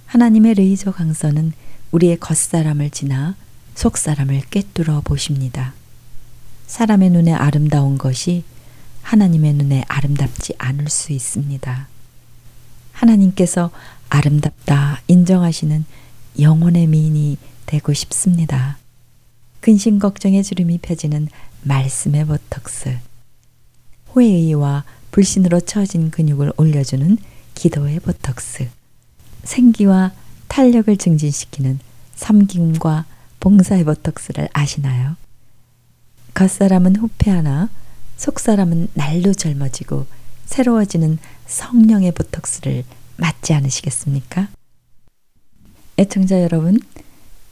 하나님의 0.06 0.54
레이저 0.54 0.92
강선은 0.92 1.54
우리의 1.91 2.17
겉사람을 2.19 2.89
지나 2.89 3.36
속사람을 3.76 4.41
꿰뚫어 4.50 5.02
보십니다. 5.02 5.73
사람의 6.67 7.12
눈에 7.12 7.34
아름다운 7.34 7.97
것이 7.97 8.43
하나님의 9.04 9.54
눈에 9.54 9.84
아름답지 9.88 10.54
않을 10.58 10.89
수 10.89 11.13
있습니다. 11.13 11.88
하나님께서 12.91 13.71
아름답다 14.10 15.02
인정하시는 15.08 15.86
영혼의 16.39 16.88
미인이 16.88 17.38
되고 17.65 17.93
싶습니다. 17.93 18.78
근심 19.62 20.00
걱정의 20.00 20.43
주름이 20.43 20.80
펴지는 20.80 21.30
말씀의 21.63 22.26
보톡스. 22.26 22.97
회의와 24.15 24.84
불신으로 25.12 25.62
처진 25.62 26.12
근육을 26.12 26.54
올려주는 26.58 27.17
기도의 27.56 28.00
보톡스. 28.02 28.67
생기와 29.43 30.12
탄력을 30.48 30.96
증진시키는 30.98 31.80
섬김과 32.16 33.06
봉사의 33.40 33.84
보톡스를 33.84 34.50
아시나요? 34.54 35.16
겉사람은 36.34 36.96
후패하나 36.96 37.70
속사람은 38.18 38.90
날로 38.94 39.34
젊어지고 39.34 40.06
새로워지는 40.46 41.20
성령의 41.46 42.12
보톡스를 42.14 42.84
맞지 43.18 43.54
않으시겠습니까? 43.54 44.50
애청자 45.98 46.42
여러분, 46.42 46.80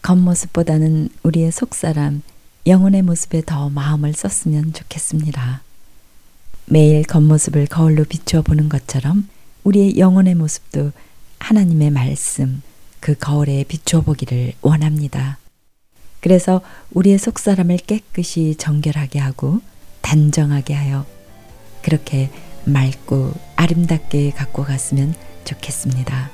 겉모습보다는 0.02 1.10
우리의 1.24 1.52
속사람, 1.52 2.22
영혼의 2.68 3.02
모습에 3.02 3.42
더 3.46 3.70
마음을 3.70 4.14
썼으면 4.14 4.74
좋겠습니다. 4.74 5.62
매일 6.68 7.04
겉모습을 7.04 7.68
거울로 7.68 8.04
비추어 8.06 8.42
보는 8.42 8.70
것처럼 8.70 9.28
우리의 9.64 9.98
영혼의 9.98 10.36
모습도 10.36 10.92
하나님의 11.40 11.92
말씀, 11.92 12.62
그 13.06 13.14
거울에 13.14 13.64
비추어 13.68 14.02
보기를 14.02 14.54
원합니다. 14.64 15.38
그래서 16.22 16.62
우리의 16.90 17.20
속사람을 17.20 17.78
깨끗이 17.78 18.56
정결하게 18.58 19.20
하고 19.20 19.60
단정하게 20.02 20.74
하여 20.74 21.06
그렇게 21.84 22.32
맑고 22.64 23.32
아름답게 23.58 24.32
갖고 24.32 24.64
갔으면 24.64 25.14
좋겠습니다. 25.44 26.32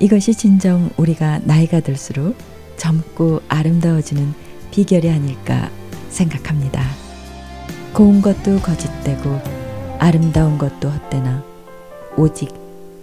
이것이 0.00 0.34
진정 0.34 0.90
우리가 0.96 1.38
나이가 1.44 1.78
들수록 1.78 2.36
젊고 2.78 3.42
아름다워지는 3.46 4.34
비결이 4.72 5.08
아닐까 5.08 5.70
생각합니다. 6.10 6.84
고운 7.92 8.20
것도 8.20 8.58
거짓되고 8.58 9.40
아름다운 10.00 10.58
것도 10.58 10.90
헛되나 10.90 11.44
오직 12.16 12.52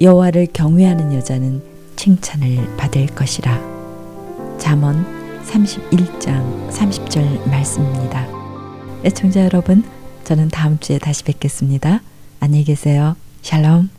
여호와를 0.01 0.47
경외하는 0.51 1.13
여자는 1.13 1.78
칭찬을 1.99 2.77
받을 2.77 3.07
것이라. 3.07 3.59
잠언 4.57 5.05
31장 5.43 6.69
30절 6.69 7.49
말씀입니다. 7.49 8.25
애청자 9.03 9.43
여러분, 9.43 9.83
저는 10.23 10.47
다음 10.47 10.79
주에 10.79 10.97
다시 10.97 11.25
뵙겠습니다. 11.25 11.99
안녕히 12.39 12.63
계세요. 12.63 13.17
샬롬. 13.41 13.98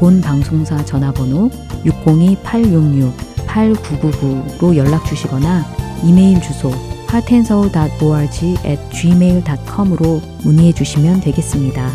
본 0.00 0.22
방송사 0.22 0.82
전화번호 0.82 1.50
602-866 1.84 3.12
8999로 3.46 4.74
연락 4.74 5.04
주시거나 5.04 5.62
이메일 6.02 6.40
주소 6.40 6.70
heartandsoul.org 7.10 8.56
at 8.64 8.80
gmail.com으로 8.90 10.22
문의해 10.42 10.72
주시면 10.72 11.20
되겠습니다. 11.20 11.86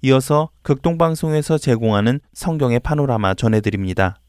이어서 0.00 0.48
극동방송에서 0.62 1.58
제공하는 1.58 2.20
성경의 2.32 2.80
파노라마 2.80 3.34
전해드립니다. 3.34 4.20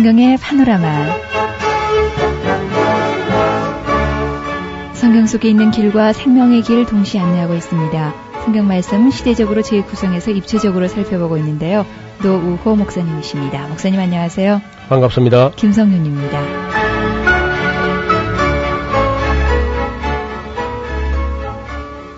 성경의 0.00 0.38
파노라마 0.38 0.88
성경 4.94 5.26
속에 5.26 5.50
있는 5.50 5.70
길과 5.70 6.14
생명의 6.14 6.62
길을 6.62 6.86
동시에 6.86 7.20
안내하고 7.20 7.54
있습니다. 7.54 8.14
성경 8.42 8.66
말씀 8.66 9.10
시대적으로 9.10 9.60
재구성해서 9.60 10.30
입체적으로 10.30 10.88
살펴보고 10.88 11.36
있는데요. 11.36 11.84
노우호 12.22 12.76
목사님이십니다. 12.76 13.68
목사님 13.68 14.00
안녕하세요. 14.00 14.62
반갑습니다. 14.88 15.50
김성윤입니다. 15.56 16.40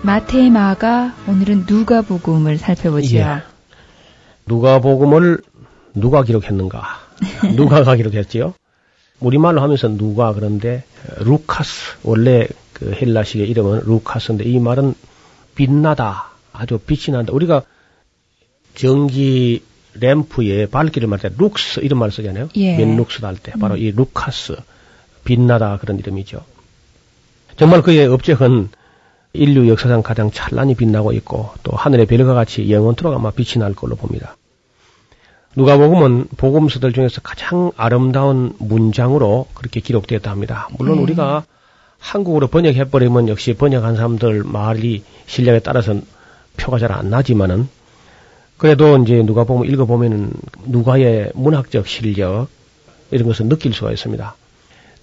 마태 0.03 0.49
마가 0.51 1.13
오늘은 1.27 1.65
누가복음을 1.67 2.57
살펴보죠. 2.59 3.17
예. 3.17 3.25
누가복음을 4.47 5.41
누가 5.95 6.23
기록했는가? 6.23 7.02
누가 7.55 7.83
가 7.83 7.95
기록했지요. 7.95 8.53
우리말로 9.19 9.61
하면서 9.61 9.87
누가 9.87 10.33
그런데 10.33 10.83
루카스 11.19 11.97
원래 12.03 12.47
그 12.73 12.91
헬라식의 12.91 13.49
이름은 13.49 13.81
루카스인데 13.85 14.43
이 14.45 14.59
말은 14.59 14.95
빛나다 15.55 16.31
아주 16.51 16.79
빛이 16.79 17.15
난다. 17.15 17.31
우리가 17.33 17.63
전기 18.75 19.63
램프에 19.99 20.65
밝기를 20.67 21.07
말할 21.07 21.29
때 21.31 21.35
룩스 21.37 21.81
이런 21.81 21.99
말을 21.99 22.11
쓰잖아요. 22.11 22.49
예. 22.55 22.77
맨 22.77 22.97
룩스 22.97 23.23
할때 23.23 23.53
바로 23.59 23.75
음. 23.75 23.79
이 23.79 23.91
루카스 23.91 24.55
빛나다 25.23 25.77
그런 25.77 25.99
이름이죠. 25.99 26.43
정말 27.55 27.81
그의 27.81 28.07
업적은 28.07 28.69
인류 29.33 29.67
역사상 29.69 30.01
가장 30.01 30.31
찬란히 30.31 30.75
빛나고 30.75 31.11
있고 31.13 31.51
또 31.63 31.75
하늘의 31.75 32.07
별과 32.07 32.33
같이 32.33 32.71
영원토록 32.71 33.13
아마 33.13 33.31
빛이 33.31 33.59
날 33.59 33.73
걸로 33.73 33.95
봅니다. 33.95 34.35
누가복음은 35.55 36.29
복음서들 36.37 36.93
중에서 36.93 37.21
가장 37.21 37.71
아름다운 37.77 38.53
문장으로 38.57 39.47
그렇게 39.53 39.79
기록되었다 39.79 40.31
합니다. 40.31 40.67
물론 40.77 40.97
네. 40.97 41.03
우리가 41.03 41.43
한국어로 41.99 42.47
번역해버리면 42.47 43.29
역시 43.29 43.53
번역한 43.53 43.95
사람들 43.95 44.43
말이 44.43 45.03
실력에 45.25 45.59
따라서 45.59 45.95
표가 46.57 46.79
잘 46.79 46.91
안 46.91 47.09
나지만은 47.09 47.67
그래도 48.57 48.97
이제 48.97 49.21
누가복음 49.23 49.65
읽어보면은 49.65 50.31
누가의 50.65 51.31
문학적 51.33 51.87
실력 51.87 52.47
이런 53.11 53.27
것을 53.27 53.47
느낄 53.47 53.73
수가 53.73 53.91
있습니다. 53.91 54.35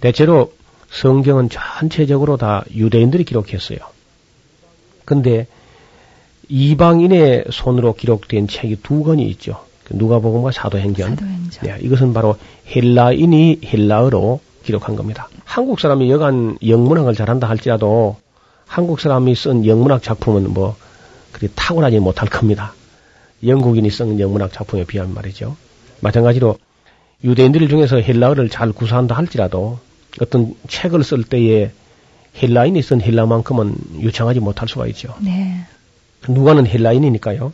대체로 0.00 0.52
성경은 0.90 1.48
전체적으로 1.50 2.36
다 2.36 2.64
유대인들이 2.74 3.24
기록했어요. 3.24 3.78
근데 5.04 5.46
이방인의 6.48 7.44
손으로 7.50 7.94
기록된 7.94 8.48
책이 8.48 8.82
두 8.82 9.04
권이 9.04 9.28
있죠. 9.30 9.64
그 9.90 9.96
누가복음과 9.96 10.52
사도행전. 10.52 11.16
사도행전. 11.16 11.62
네, 11.64 11.78
이것은 11.82 12.14
바로 12.14 12.36
헬라인이 12.74 13.60
헬라어로 13.64 14.40
기록한 14.62 14.96
겁니다. 14.96 15.28
한국 15.44 15.80
사람이 15.80 16.10
여간 16.10 16.56
영문학을 16.64 17.14
잘한다 17.14 17.48
할지라도 17.48 18.16
한국 18.66 19.00
사람이 19.00 19.34
쓴 19.34 19.66
영문학 19.66 20.02
작품은 20.02 20.52
뭐 20.52 20.76
그리 21.32 21.48
탁월하지 21.54 21.98
못할 21.98 22.28
겁니다. 22.28 22.74
영국인이 23.44 23.90
쓴 23.90 24.20
영문학 24.20 24.52
작품에 24.52 24.84
비하면 24.84 25.14
말이죠. 25.14 25.56
마찬가지로 26.00 26.56
유대인들 27.24 27.68
중에서 27.68 27.96
헬라어를 27.96 28.48
잘 28.48 28.72
구사한다 28.72 29.16
할지라도 29.16 29.78
어떤 30.20 30.54
책을 30.68 31.02
쓸 31.02 31.24
때에 31.24 31.72
헬라인이 32.40 32.80
쓴 32.82 33.00
헬라만큼은 33.00 33.74
유창하지 34.00 34.40
못할 34.40 34.68
수가 34.68 34.86
있죠. 34.88 35.14
네. 35.20 35.64
누가는 36.28 36.66
헬라인이니까요. 36.66 37.52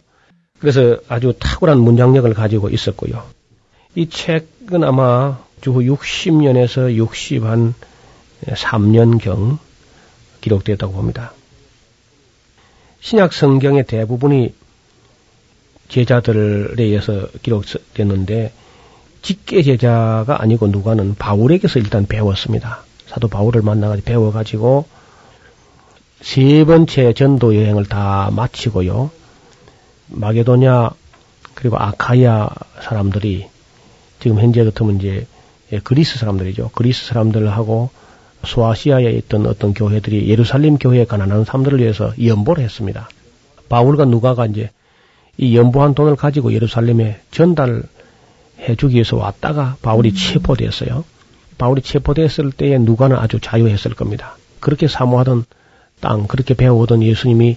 그래서 0.58 0.98
아주 1.08 1.34
탁월한 1.38 1.78
문장력을 1.78 2.32
가지고 2.34 2.70
있었고요. 2.70 3.22
이 3.94 4.08
책은 4.08 4.84
아마 4.84 5.38
주후 5.60 5.80
60년에서 5.80 6.96
60한 6.96 7.74
3년경 8.46 9.58
기록되었다고 10.40 10.92
봅니다. 10.92 11.32
신약 13.00 13.32
성경의 13.32 13.86
대부분이 13.86 14.54
제자들에 15.88 16.82
의해서 16.82 17.28
기록됐는데 17.42 18.52
직계 19.22 19.62
제자가 19.62 20.40
아니고 20.40 20.68
누가는 20.68 21.14
바울에게서 21.14 21.78
일단 21.78 22.06
배웠습니다. 22.06 22.84
사도 23.06 23.28
바울을 23.28 23.62
만나가지고 23.62 24.04
배워가지고 24.04 24.86
세 26.20 26.64
번째 26.64 27.12
전도 27.12 27.54
여행을 27.56 27.86
다 27.86 28.30
마치고요. 28.32 29.10
마게도냐 30.08 30.90
그리고 31.54 31.78
아카이아 31.78 32.50
사람들이 32.82 33.46
지금 34.20 34.38
현재 34.38 34.64
같으면 34.64 34.96
이제 34.96 35.26
그리스 35.84 36.18
사람들이죠. 36.18 36.70
그리스 36.74 37.06
사람들하고 37.06 37.90
소아시아에 38.44 39.10
있던 39.12 39.46
어떤 39.46 39.74
교회들이 39.74 40.28
예루살렘 40.28 40.78
교회에 40.78 41.04
가난한 41.04 41.44
사람들을 41.44 41.80
위해서 41.80 42.12
연보를 42.22 42.62
했습니다. 42.62 43.08
바울과 43.68 44.04
누가가 44.04 44.46
이제 44.46 44.70
이 45.36 45.56
연보한 45.56 45.94
돈을 45.94 46.16
가지고 46.16 46.52
예루살렘에 46.52 47.20
전달해 47.30 47.82
주기 48.78 48.94
위해서 48.94 49.16
왔다가 49.16 49.76
바울이 49.82 50.10
음. 50.10 50.14
체포됐어요. 50.14 51.04
바울이 51.58 51.82
체포됐을 51.82 52.52
때에 52.52 52.78
누가는 52.78 53.16
아주 53.16 53.40
자유했을 53.40 53.94
겁니다. 53.94 54.36
그렇게 54.60 54.88
사모하던 54.88 55.44
땅, 56.00 56.26
그렇게 56.26 56.54
배워오던 56.54 57.02
예수님이 57.02 57.56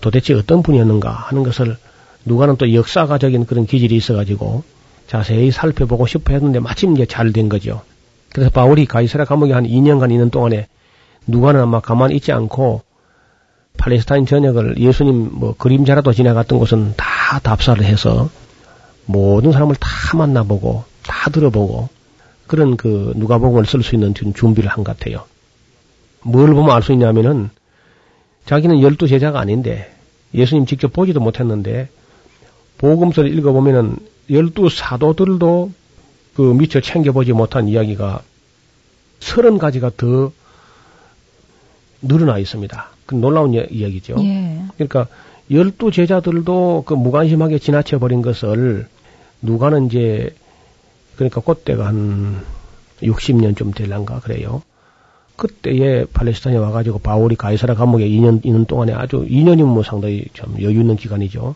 도대체 0.00 0.34
어떤 0.34 0.62
분이었는가 0.62 1.10
하는 1.10 1.42
것을 1.42 1.76
누가는 2.24 2.56
또 2.56 2.72
역사가적인 2.74 3.46
그런 3.46 3.66
기질이 3.66 3.96
있어가지고 3.96 4.62
자세히 5.06 5.50
살펴보고 5.50 6.06
싶어 6.06 6.32
했는데 6.32 6.60
마침 6.60 6.94
이제 6.94 7.06
잘 7.06 7.32
된 7.32 7.48
거죠. 7.48 7.82
그래서 8.32 8.50
바울이 8.50 8.86
가이사라 8.86 9.24
감옥에 9.24 9.52
한 9.52 9.64
2년간 9.64 10.12
있는 10.12 10.30
동안에 10.30 10.68
누가는 11.26 11.60
아마 11.60 11.80
가만히 11.80 12.16
있지 12.16 12.32
않고 12.32 12.82
팔레스타인 13.76 14.26
전역을 14.26 14.78
예수님 14.78 15.30
뭐 15.32 15.54
그림자라도 15.56 16.12
지나갔던 16.12 16.58
곳은 16.58 16.94
다 16.96 17.38
답사를 17.40 17.82
해서 17.84 18.28
모든 19.06 19.52
사람을 19.52 19.74
다 19.76 20.16
만나보고 20.16 20.84
다 21.02 21.30
들어보고 21.30 21.88
그런 22.46 22.76
그 22.76 23.12
누가복음을 23.16 23.64
쓸 23.66 23.82
수 23.82 23.94
있는 23.94 24.14
준비를 24.14 24.68
한 24.70 24.84
것 24.84 24.98
같아요. 24.98 25.24
뭘 26.22 26.52
보면 26.52 26.70
알 26.70 26.82
수 26.82 26.92
있냐면은 26.92 27.50
자기는 28.46 28.80
열두 28.80 29.08
제자가 29.08 29.40
아닌데 29.40 29.92
예수님 30.34 30.66
직접 30.66 30.92
보지도 30.92 31.20
못했는데 31.20 31.88
복음서를 32.78 33.36
읽어보면은 33.38 33.96
열두 34.30 34.68
사도들도 34.68 35.70
그 36.34 36.42
미처 36.54 36.80
챙겨보지 36.80 37.32
못한 37.32 37.68
이야기가 37.68 38.22
서른 39.18 39.58
가지가 39.58 39.90
더 39.96 40.32
늘어나 42.02 42.38
있습니다. 42.38 42.88
그 43.06 43.14
놀라운 43.14 43.52
이야기죠. 43.52 44.16
예. 44.20 44.62
그러니까 44.74 45.08
열두 45.50 45.90
제자들도 45.90 46.84
그 46.86 46.94
무관심하게 46.94 47.58
지나쳐 47.58 47.98
버린 47.98 48.22
것을 48.22 48.88
누가는 49.42 49.86
이제 49.86 50.34
그러니까 51.16 51.40
그때가 51.40 51.86
한 51.86 52.40
60년 53.02 53.56
좀 53.56 53.72
될란가 53.72 54.20
그래요. 54.20 54.62
그때에 55.40 56.04
팔레스타인에 56.12 56.58
와가지고 56.58 56.98
바울이 56.98 57.34
가이사라 57.34 57.74
감옥에 57.74 58.06
2년, 58.06 58.44
2년 58.44 58.66
동안에 58.66 58.92
아주 58.92 59.26
2년이면 59.26 59.64
뭐 59.64 59.82
상당히 59.82 60.26
좀 60.34 60.54
여유 60.60 60.80
있는 60.80 60.96
기간이죠. 60.96 61.54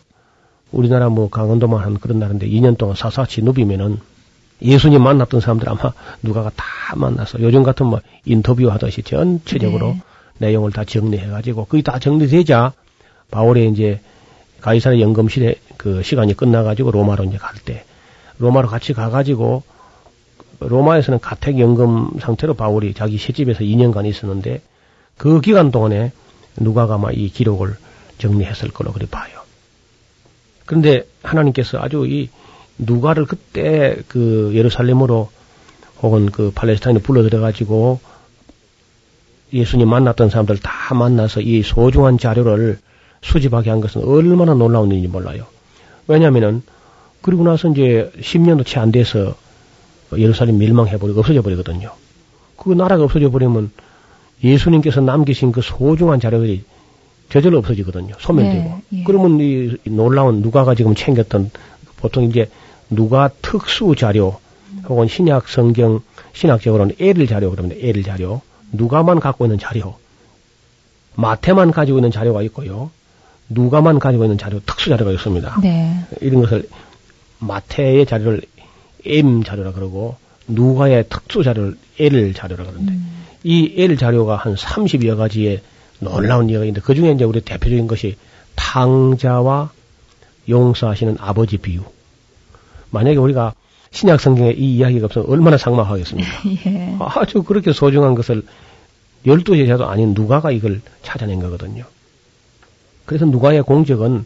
우리나라 0.71 1.09
뭐 1.09 1.29
강원도만 1.29 1.83
한 1.83 1.99
그런 1.99 2.17
나라인데 2.17 2.49
2년 2.49 2.77
동안 2.77 2.95
사사치 2.95 3.43
누비면은 3.43 3.99
예수님 4.61 5.03
만났던 5.03 5.39
사람들 5.39 5.69
아마 5.69 5.93
누가가 6.23 6.49
다 6.55 6.65
만나서 6.95 7.41
요즘 7.41 7.61
같은 7.61 7.85
뭐 7.85 8.01
인터뷰 8.25 8.71
하듯이 8.71 9.03
전체적으로 9.03 9.89
네. 9.89 10.01
내용을 10.39 10.71
다 10.71 10.83
정리해가지고 10.83 11.65
그게 11.65 11.83
다 11.83 11.99
정리되자 11.99 12.73
바울의 13.29 13.69
이제 13.69 13.99
가이사라 14.61 14.99
연금실에 14.99 15.55
그 15.77 16.01
시간이 16.01 16.33
끝나가지고 16.35 16.89
로마로 16.89 17.25
이제 17.25 17.37
갈 17.37 17.53
때 17.63 17.85
로마로 18.39 18.67
같이 18.67 18.93
가가지고 18.93 19.61
로마에서는 20.59 21.19
가택연금 21.19 22.19
상태로 22.19 22.53
바울이 22.53 22.93
자기 22.93 23.17
시집에서 23.17 23.59
2년간 23.59 24.05
있었는데 24.05 24.61
그 25.17 25.41
기간 25.41 25.71
동안에 25.71 26.11
누가가 26.57 26.97
막이 26.97 27.29
기록을 27.29 27.75
정리했을 28.17 28.71
걸로 28.71 28.91
그리 28.91 29.05
봐요. 29.05 29.41
그런데 30.65 31.05
하나님께서 31.23 31.79
아주 31.79 32.05
이 32.07 32.29
누가를 32.77 33.25
그때 33.25 33.97
그 34.07 34.51
예루살렘으로 34.53 35.29
혹은 36.01 36.29
그 36.31 36.51
팔레스타인에 36.53 36.99
불러들여 36.99 37.39
가지고 37.39 37.99
예수님 39.53 39.87
만났던 39.87 40.29
사람들 40.29 40.57
다 40.57 40.93
만나서 40.93 41.41
이 41.41 41.61
소중한 41.61 42.17
자료를 42.17 42.79
수집하게 43.21 43.69
한 43.69 43.79
것은 43.79 44.03
얼마나 44.03 44.53
놀라운 44.53 44.89
일인지 44.91 45.07
몰라요. 45.07 45.45
왜냐면은 46.07 46.63
그리고 47.21 47.43
나서 47.43 47.69
이제 47.69 48.11
10년도 48.19 48.65
채 48.65 48.79
안 48.79 48.91
돼서 48.91 49.35
예루살렘 50.17 50.57
멸망해버리고 50.57 51.19
없어져 51.19 51.41
버리거든요. 51.41 51.91
그 52.57 52.73
나라가 52.73 53.03
없어져 53.03 53.29
버리면 53.29 53.71
예수님께서 54.43 55.01
남기신 55.01 55.51
그 55.51 55.61
소중한 55.61 56.19
자료들이 56.19 56.63
저절로 57.29 57.57
없어지거든요. 57.59 58.15
소멸되고. 58.19 58.63
네, 58.63 58.81
예. 58.99 59.03
그러면 59.03 59.39
이 59.39 59.77
놀라운 59.85 60.41
누가가 60.41 60.75
지금 60.75 60.93
챙겼던 60.95 61.51
보통 61.97 62.25
이제 62.25 62.49
누가 62.89 63.29
특수 63.41 63.95
자료 63.97 64.39
혹은 64.87 65.07
신약 65.07 65.47
성경 65.47 66.01
신학적으로는 66.33 66.95
L 66.99 67.25
자료 67.27 67.49
그러면 67.49 67.75
L 67.79 68.03
자료 68.03 68.41
누가만 68.71 69.19
갖고 69.19 69.45
있는 69.45 69.57
자료 69.57 69.95
마태만 71.15 71.71
가지고 71.71 71.99
있는 71.99 72.11
자료가 72.11 72.41
있고요. 72.43 72.91
누가만 73.49 73.99
가지고 73.99 74.25
있는 74.25 74.37
자료 74.37 74.59
특수 74.65 74.89
자료가 74.89 75.11
있습니다. 75.11 75.59
네. 75.61 76.05
이런 76.21 76.41
것을 76.41 76.67
마태의 77.39 78.05
자료를 78.05 78.41
M 79.05 79.43
자료라 79.43 79.71
그러고 79.71 80.17
누가의 80.47 81.05
특수 81.09 81.43
자료를 81.43 81.77
L 81.99 82.33
자료라 82.33 82.63
그러는데 82.65 82.93
음. 82.93 83.25
이 83.43 83.73
L 83.77 83.97
자료가 83.97 84.35
한 84.37 84.55
30여 84.55 85.17
가지의 85.17 85.61
놀라운 85.99 86.49
이야기가 86.49 86.65
있는데 86.65 86.81
그 86.81 86.93
중에 86.95 87.11
이제 87.11 87.23
우리 87.23 87.41
대표적인 87.41 87.87
것이 87.87 88.17
탕자와 88.55 89.71
용서하시는 90.49 91.17
아버지 91.19 91.57
비유. 91.57 91.81
만약에 92.91 93.17
우리가 93.17 93.53
신약 93.91 94.19
성경에 94.19 94.51
이 94.51 94.75
이야기가 94.75 95.05
없으면 95.05 95.27
얼마나 95.29 95.57
상막하겠습니까? 95.57 96.29
예. 96.65 96.95
아주 96.99 97.43
그렇게 97.43 97.71
소중한 97.73 98.13
것을 98.15 98.43
열두 99.25 99.55
제자도 99.55 99.87
아닌 99.87 100.13
누가가 100.13 100.51
이걸 100.51 100.81
찾아낸 101.01 101.39
거거든요. 101.39 101.85
그래서 103.05 103.25
누가의 103.25 103.63
공적은 103.63 104.25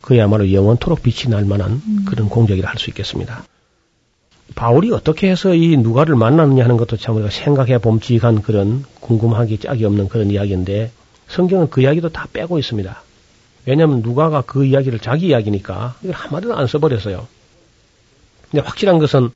그야말로 0.00 0.52
영원토록 0.52 1.02
빛이 1.02 1.30
날 1.30 1.44
만한 1.44 1.82
음. 1.86 2.04
그런 2.08 2.28
공적이라 2.28 2.68
할 2.68 2.78
수 2.78 2.90
있겠습니다. 2.90 3.44
바울이 4.54 4.92
어떻게 4.92 5.30
해서 5.30 5.54
이 5.54 5.76
누가를 5.76 6.16
만났느냐 6.16 6.64
하는 6.64 6.76
것도 6.76 6.96
참 6.96 7.16
우리가 7.16 7.30
생각해 7.30 7.78
봄직한 7.78 8.42
그런 8.42 8.84
궁금하기 9.00 9.58
짝이 9.58 9.84
없는 9.84 10.08
그런 10.08 10.30
이야기인데 10.30 10.90
성경은 11.28 11.70
그 11.70 11.82
이야기도 11.82 12.10
다 12.10 12.26
빼고 12.32 12.58
있습니다. 12.58 13.02
왜냐하면 13.66 14.02
누가가 14.02 14.42
그 14.42 14.64
이야기를 14.64 14.98
자기 14.98 15.28
이야기니까 15.28 15.94
이걸 16.02 16.14
한마디도 16.14 16.56
안 16.56 16.66
써버렸어요. 16.66 17.26
근데 18.50 18.66
확실한 18.66 18.98
것은 18.98 19.30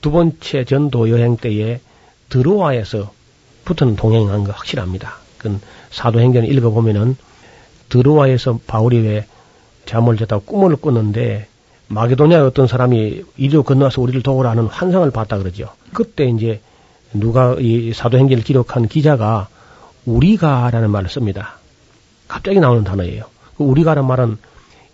두 0.00 0.10
번째 0.10 0.64
전도 0.64 1.10
여행 1.10 1.36
때에 1.36 1.80
드로아에서 2.28 3.12
붙은 3.64 3.96
동행한 3.96 4.44
거 4.44 4.52
확실합니다. 4.52 5.16
그건 5.38 5.60
사도행전을 5.90 6.50
읽어보면은 6.52 7.16
드로아에서 7.88 8.60
바울이 8.66 9.00
왜 9.00 9.26
잠을 9.84 10.16
자다 10.16 10.38
꿈을 10.38 10.76
꿨는데 10.76 11.48
마게도냐 11.88 12.44
어떤 12.44 12.66
사람이 12.66 13.24
이리로 13.36 13.62
건너와서 13.62 14.02
우리를 14.02 14.22
도우라 14.22 14.54
는 14.54 14.66
환상을 14.66 15.08
봤다 15.10 15.38
그러죠. 15.38 15.68
그때 15.92 16.24
이제 16.26 16.60
누가 17.12 17.54
이 17.58 17.92
사도행전을 17.92 18.42
기록한 18.42 18.88
기자가 18.88 19.48
우리가라는 20.04 20.90
말을 20.90 21.08
씁니다. 21.08 21.58
갑자기 22.28 22.58
나오는 22.58 22.82
단어예요. 22.84 23.24
그 23.56 23.64
우리가라는 23.64 24.06
말은 24.06 24.38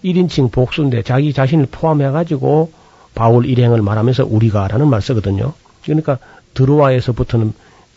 1인칭 0.05 0.53
복수인데 0.53 1.03
자기 1.03 1.33
자신을 1.33 1.69
포함해가지고 1.71 2.73
바울 3.15 3.47
일행을 3.47 3.83
말하면서 3.83 4.27
우리가라는 4.27 4.89
말 4.89 5.01
쓰거든요. 5.01 5.55
그러니까 5.83 6.19
드루아에서부터는 6.55 7.53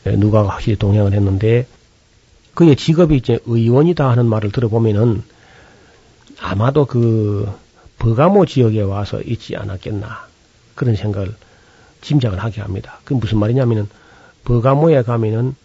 누가가 0.06 0.50
확실히 0.50 0.78
동행을 0.78 1.14
했는데 1.14 1.68
그의 2.54 2.76
직업이 2.76 3.18
이제 3.18 3.40
의원이다 3.46 4.10
하는 4.10 4.26
말을 4.28 4.52
들어보면은 4.52 5.24
아마도 6.40 6.86
그 6.86 7.52
버가모 8.06 8.46
지역에 8.46 8.82
와서 8.82 9.20
있지 9.22 9.56
않았겠나 9.56 10.28
그런 10.76 10.96
생각을 10.96 11.34
짐작을 12.02 12.38
하게 12.38 12.62
합니다. 12.62 13.00
그 13.04 13.16
무슨 13.16 13.40
말이냐면은 13.40 13.90
버가모에 14.44 15.02
가면은 15.02 15.56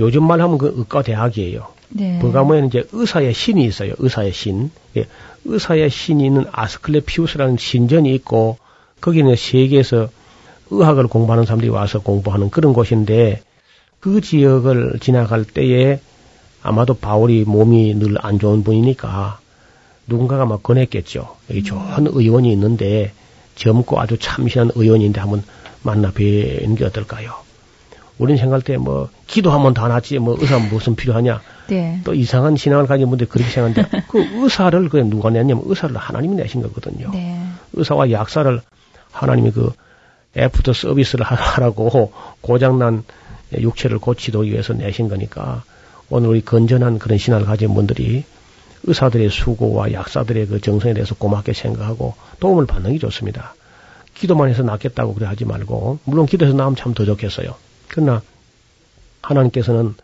요즘 0.00 0.24
말하면 0.24 0.58
그 0.58 0.74
의과 0.76 1.02
대학이에요. 1.02 1.68
네. 1.90 2.18
버가모에는 2.18 2.68
이제 2.68 2.88
의사의 2.90 3.32
신이 3.32 3.64
있어요. 3.64 3.92
의사의 3.98 4.32
신. 4.32 4.72
예. 4.96 5.06
의사의 5.44 5.88
신이 5.88 6.26
있는 6.26 6.46
아스클레피우스라는 6.50 7.58
신전이 7.58 8.12
있고 8.16 8.58
거기는 9.00 9.36
세계에서 9.36 10.08
의학을 10.70 11.06
공부하는 11.06 11.44
사람들이 11.44 11.70
와서 11.70 12.00
공부하는 12.00 12.50
그런 12.50 12.72
곳인데 12.72 13.42
그 14.00 14.20
지역을 14.20 14.98
지나갈 15.00 15.44
때에 15.44 16.00
아마도 16.62 16.94
바울이 16.94 17.44
몸이 17.46 17.94
늘 17.94 18.16
안 18.20 18.40
좋은 18.40 18.64
분이니까 18.64 19.38
누군가가 20.06 20.46
막 20.46 20.62
권했겠죠. 20.62 21.36
여기 21.50 21.62
좋은 21.62 22.06
의원이 22.06 22.52
있는데 22.52 23.12
젊고 23.54 24.00
아주 24.00 24.18
참신한 24.18 24.70
의원인데 24.74 25.20
한번 25.20 25.42
만나 25.82 26.10
뵈는 26.10 26.74
게 26.74 26.84
어떨까요? 26.84 27.34
우리는 28.18 28.38
생각할 28.38 28.62
때 28.62 28.76
뭐 28.76 29.08
기도하면 29.26 29.74
다 29.74 29.88
낫지 29.88 30.18
뭐 30.18 30.36
의사 30.38 30.58
무슨 30.58 30.94
필요하냐 30.94 31.40
네. 31.68 32.00
또 32.04 32.14
이상한 32.14 32.56
신앙을 32.56 32.86
가진 32.86 33.08
분들 33.08 33.28
그렇게 33.28 33.50
생각하는데 33.50 34.02
그 34.08 34.42
의사를 34.42 34.88
그 34.88 34.98
누가 34.98 35.30
냈냐면 35.30 35.64
의사를 35.66 35.96
하나님이 35.96 36.36
내신 36.36 36.62
거거든요. 36.62 37.10
네. 37.12 37.40
의사와 37.72 38.10
약사를 38.10 38.60
하나님이 39.10 39.50
그 39.52 39.72
애프터 40.36 40.72
서비스를 40.72 41.24
하라고 41.26 42.12
고장난 42.40 43.04
육체를 43.56 43.98
고치기 43.98 44.42
위해서 44.44 44.72
내신 44.72 45.08
거니까 45.08 45.62
오늘 46.10 46.28
우리 46.30 46.42
건전한 46.42 46.98
그런 46.98 47.18
신앙을 47.18 47.46
가진 47.46 47.74
분들이 47.74 48.24
의사들의 48.84 49.30
수고와 49.30 49.92
약사들의 49.92 50.46
그 50.46 50.60
정성에 50.60 50.94
대해서 50.94 51.14
고맙게 51.14 51.52
생각하고 51.52 52.14
도움을 52.40 52.66
받는 52.66 52.92
게 52.92 52.98
좋습니다. 52.98 53.54
기도만 54.14 54.48
해서 54.48 54.62
낫겠다고 54.62 55.14
그래 55.14 55.26
하지 55.26 55.44
말고 55.44 55.98
물론 56.04 56.26
기도해서 56.26 56.56
나오면 56.56 56.76
참 56.76 56.94
더 56.94 57.04
좋겠어요. 57.04 57.54
그러나 57.88 58.22
하나님께서는 59.22 59.94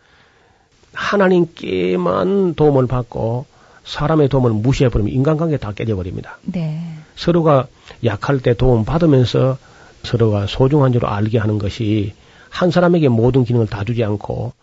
하나님께만 0.93 2.55
도움을 2.55 2.87
받고 2.87 3.45
사람의 3.83 4.29
도움을 4.29 4.51
무시해버리면 4.51 5.13
인간관계 5.13 5.57
다 5.57 5.71
깨져버립니다. 5.73 6.37
네. 6.43 6.81
서로가 7.15 7.67
약할 8.05 8.39
때 8.39 8.53
도움 8.53 8.85
받으면서 8.85 9.57
서로가 10.03 10.47
소중한 10.47 10.93
줄 10.93 11.05
알게 11.05 11.37
하는 11.37 11.57
것이 11.57 12.13
한 12.49 12.71
사람에게 12.71 13.09
모든 13.09 13.43
기능을 13.43 13.67
다 13.67 13.83
주지 13.83 14.03
않고 14.03 14.53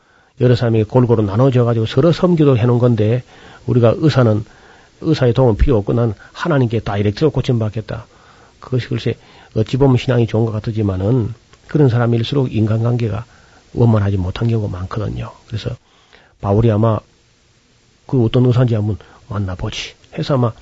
여러 0.41 0.55
사람에게 0.55 0.84
골고루 0.84 1.22
나눠져 1.22 1.64
가지고 1.64 1.87
서로 1.87 2.12
섬기도 2.12 2.59
해놓은 2.59 2.78
건데 2.78 3.22
우리가 3.66 3.95
의사는 3.97 4.45
의사의 5.01 5.32
도움은 5.34 5.57
필요 5.57 5.76
없고 5.78 5.93
난 5.93 6.14
하나님께 6.32 6.80
다이렉트로 6.80 7.30
고침받겠다. 7.30 8.07
그것이 8.61 8.89
글쎄 8.89 9.16
어찌 9.55 9.76
보면 9.76 9.97
신앙이 9.97 10.26
좋은 10.26 10.45
것 10.47 10.53
같지만은 10.53 11.34
그런 11.68 11.89
사람일수록 11.89 12.55
인간관계가 12.55 13.24
원만하지 13.74 14.16
못한 14.16 14.49
경우가 14.49 14.76
많거든요. 14.78 15.32
그래서 15.47 15.70
바울이 16.41 16.70
아마 16.70 16.99
그 18.07 18.24
어떤 18.24 18.47
의사인지 18.47 18.74
한번 18.74 18.97
만나보지 19.28 19.95
해서 20.18 20.34
아마 20.34 20.53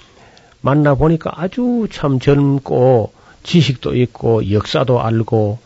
만나보니까 0.61 1.33
아주 1.35 1.87
참 1.91 2.19
젊고 2.19 3.13
지식도 3.43 3.95
있고 3.97 4.51
역사도 4.51 5.01
알고 5.01 5.59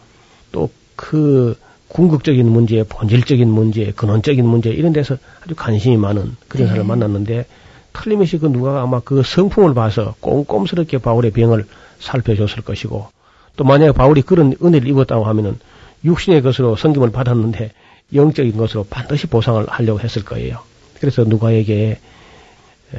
또그 0.52 1.56
궁극적인 1.88 2.48
문제, 2.50 2.82
본질적인 2.82 3.48
문제, 3.48 3.92
근원적인 3.92 4.46
문제 4.46 4.70
이런 4.70 4.92
데서 4.92 5.16
아주 5.42 5.54
관심이 5.54 5.96
많은 5.96 6.36
그런 6.48 6.66
사람을 6.68 6.84
네. 6.84 6.88
만났는데 6.88 7.46
틀림없이 7.92 8.38
그 8.38 8.46
누가 8.46 8.82
아마 8.82 9.00
그 9.00 9.22
성품을 9.22 9.74
봐서 9.74 10.14
꼼꼼스럽게 10.20 10.98
바울의 10.98 11.32
병을 11.32 11.66
살펴줬을 11.98 12.62
것이고 12.62 13.08
또 13.56 13.64
만약에 13.64 13.92
바울이 13.92 14.22
그런 14.22 14.54
은혜를 14.62 14.88
입었다고 14.88 15.24
하면은 15.24 15.58
육신의 16.04 16.42
것으로 16.42 16.76
성김을 16.76 17.10
받았는데 17.10 17.72
영적인 18.14 18.56
것으로 18.56 18.86
반드시 18.88 19.26
보상을 19.26 19.66
하려고 19.68 20.00
했을 20.00 20.24
거예요. 20.24 20.60
그래서 21.00 21.24
누가에게 21.24 21.98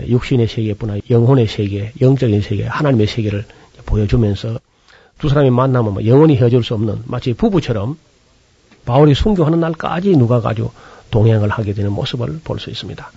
육신의 0.07 0.47
세계뿐 0.47 0.89
아니라 0.89 1.05
영혼의 1.09 1.47
세계, 1.47 1.91
영적인 2.01 2.41
세계, 2.41 2.65
하나님의 2.65 3.07
세계를 3.07 3.45
보여주면서 3.85 4.59
두 5.17 5.29
사람이 5.29 5.49
만나면 5.49 5.93
뭐 5.93 6.05
영원히 6.05 6.35
헤어질 6.35 6.63
수 6.63 6.73
없는 6.73 7.03
마치 7.05 7.33
부부처럼 7.33 7.97
바울이 8.89 9.13
순교하는 9.13 9.59
날까지 9.59 10.17
누가 10.17 10.41
가지고 10.41 10.71
동행을 11.11 11.49
하게 11.49 11.73
되는 11.73 11.91
모습을 11.91 12.39
볼 12.43 12.57
수 12.57 12.71
있습니다. 12.71 13.11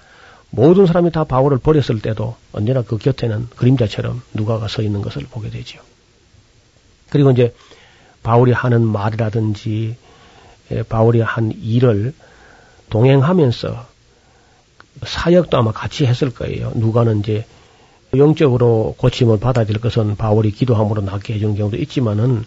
모든 0.51 0.85
사람이 0.85 1.13
다 1.13 1.25
바울을 1.25 1.57
버렸을 1.57 1.99
때도 2.03 2.37
언제나 2.53 2.83
그 2.83 2.99
곁에는 2.99 3.49
그림자처럼 3.57 4.21
누가가 4.35 4.69
서 4.69 4.83
있는 4.83 5.01
것을 5.01 5.23
보게 5.31 5.49
되죠. 5.49 5.81
그리고 7.09 7.31
이제 7.31 7.55
바울이 8.23 8.53
하는 8.53 8.87
말이라든지 8.87 9.97
바울이 10.91 11.23
한 11.23 11.53
일을 11.53 12.13
동행하면서 12.91 13.87
사역도 15.07 15.57
아마 15.57 15.73
같이 15.73 16.05
했을 16.05 16.35
거예요. 16.35 16.73
누가는 16.75 17.21
이제 17.21 17.47
영적으로 18.15 18.95
고침을 18.99 19.41
받아야 19.41 19.65
될 19.65 19.81
것은 19.81 20.17
바울이 20.17 20.51
기도함으로 20.51 21.01
낫게 21.01 21.33
해주는 21.33 21.57
경우도 21.57 21.79
있지만은 21.79 22.45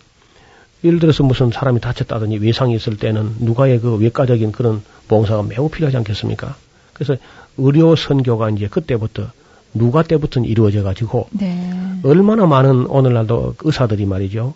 예를 0.83 0.99
들어서 0.99 1.23
무슨 1.23 1.51
사람이 1.51 1.79
다쳤다든지 1.79 2.37
외상이 2.37 2.75
있을 2.75 2.97
때는 2.97 3.35
누가의 3.39 3.79
그 3.79 3.95
외과적인 3.95 4.51
그런 4.51 4.83
봉사가 5.07 5.43
매우 5.43 5.69
필요하지 5.69 5.97
않겠습니까? 5.97 6.55
그래서 6.93 7.15
의료 7.57 7.95
선교가 7.95 8.49
이제 8.51 8.67
그때부터 8.67 9.27
누가 9.73 10.03
때부터 10.03 10.41
이루어져 10.41 10.83
가지고 10.83 11.27
네. 11.31 11.69
얼마나 12.03 12.45
많은 12.45 12.85
오늘날도 12.87 13.55
의사들이 13.61 14.05
말이죠. 14.05 14.53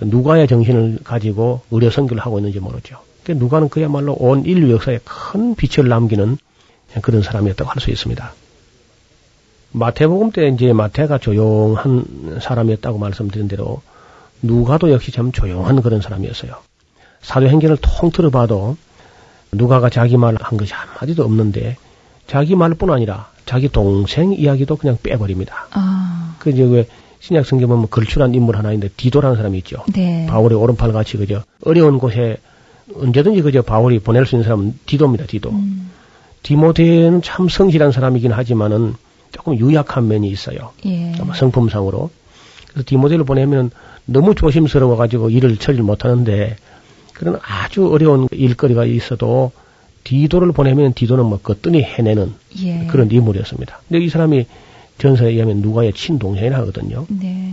누가의 0.00 0.48
정신을 0.48 1.00
가지고 1.04 1.62
의료 1.70 1.90
선교를 1.90 2.22
하고 2.22 2.38
있는지 2.38 2.58
모르죠. 2.58 2.98
그러니까 3.22 3.44
누가는 3.44 3.68
그야말로 3.68 4.14
온 4.14 4.44
인류 4.44 4.72
역사에 4.72 4.98
큰 5.04 5.54
빛을 5.54 5.88
남기는 5.88 6.38
그런 7.02 7.22
사람이었다고 7.22 7.70
할 7.70 7.80
수 7.80 7.90
있습니다. 7.90 8.32
마태복음 9.72 10.30
때 10.30 10.48
이제 10.48 10.72
마태가 10.72 11.18
조용한 11.18 12.38
사람이었다고 12.40 12.98
말씀드린 12.98 13.48
대로 13.48 13.82
누가도 14.46 14.90
역시 14.92 15.12
참 15.12 15.32
조용한 15.32 15.82
그런 15.82 16.00
사람이었어요. 16.00 16.54
사도행전을 17.22 17.78
통틀어 17.80 18.30
봐도 18.30 18.76
누가가 19.52 19.90
자기 19.90 20.16
말 20.16 20.36
한 20.40 20.58
것이 20.58 20.72
한마디도 20.72 21.24
없는데 21.24 21.76
자기 22.26 22.54
말뿐 22.54 22.90
아니라 22.90 23.28
자기 23.46 23.68
동생 23.68 24.32
이야기도 24.32 24.76
그냥 24.76 24.98
빼버립니다. 25.02 25.68
아. 25.70 26.36
그 26.38 26.50
이제 26.50 26.62
왜 26.64 26.86
신약 27.20 27.46
성경 27.46 27.68
보면 27.68 27.88
걸출한 27.90 28.34
인물 28.34 28.56
하나 28.56 28.72
있는데 28.72 28.92
디도라는 28.96 29.36
사람이 29.36 29.58
있죠. 29.58 29.84
네. 29.94 30.26
바울의 30.28 30.58
오른팔 30.58 30.92
같이 30.92 31.16
그죠. 31.16 31.42
어려운 31.64 31.98
곳에 31.98 32.36
언제든지 32.94 33.42
그저 33.42 33.62
바울이 33.62 33.98
보낼 33.98 34.26
수 34.26 34.36
있는 34.36 34.44
사람은 34.44 34.78
디도입니다. 34.86 35.26
디도. 35.26 35.50
음. 35.50 35.90
디모데는 36.42 37.22
참 37.22 37.48
성실한 37.48 37.90
사람이긴 37.92 38.32
하지만은 38.32 38.94
조금 39.32 39.58
유약한 39.58 40.06
면이 40.06 40.28
있어요. 40.28 40.72
예. 40.86 41.12
아마 41.20 41.34
성품상으로. 41.34 42.10
그래서 42.70 42.84
디모데를 42.86 43.24
보내면 43.24 43.70
너무 44.06 44.34
조심스러워 44.34 44.96
가지고 44.96 45.30
일을 45.30 45.56
처리를 45.56 45.84
못 45.84 46.04
하는데 46.04 46.56
그런 47.12 47.38
아주 47.42 47.90
어려운 47.90 48.28
일거리가 48.30 48.84
있어도 48.84 49.52
디도를 50.04 50.52
보내면 50.52 50.92
디도는 50.92 51.24
뭐 51.26 51.38
거뜬히 51.38 51.82
해내는 51.82 52.32
예. 52.62 52.86
그런 52.86 53.10
인물이었습니다. 53.10 53.80
근데 53.88 54.04
이 54.04 54.08
사람이 54.08 54.46
전서에 54.98 55.30
의하면 55.30 55.58
누가의 55.58 55.92
친동생이라 55.92 56.56
하거든요. 56.58 57.06
네. 57.08 57.52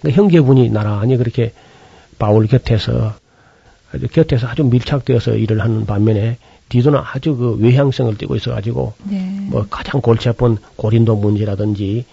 그러니까 0.00 0.20
형제분이 0.20 0.70
나란히 0.70 1.16
그렇게 1.16 1.52
바울 2.18 2.46
곁에서 2.46 3.14
아주 3.92 4.08
곁에서 4.08 4.48
아주 4.48 4.64
밀착되어서 4.64 5.36
일을 5.36 5.60
하는 5.60 5.86
반면에 5.86 6.38
디도는 6.68 6.98
아주 6.98 7.36
그 7.36 7.56
외향성을 7.60 8.16
띠고 8.18 8.34
있어가지고 8.36 8.94
네. 9.04 9.46
뭐 9.50 9.66
가장 9.70 10.00
골치 10.00 10.28
아픈 10.28 10.56
고린도 10.76 11.16
문제라든지 11.16 12.04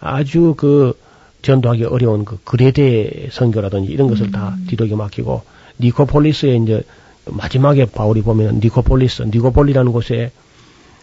아주 0.00 0.54
그 0.56 0.94
전도하기 1.42 1.84
어려운 1.84 2.24
그 2.24 2.38
그레데 2.44 3.28
선교라든지 3.32 3.90
이런 3.92 4.08
것을 4.08 4.30
다 4.30 4.54
음. 4.58 4.66
디도에게 4.68 4.94
맡기고 4.94 5.42
니코폴리스에 5.80 6.56
이제 6.56 6.82
마지막에 7.26 7.86
바울이 7.86 8.22
보면 8.22 8.60
니코폴리스, 8.62 9.22
니코폴리라는 9.22 9.92
곳에 9.92 10.32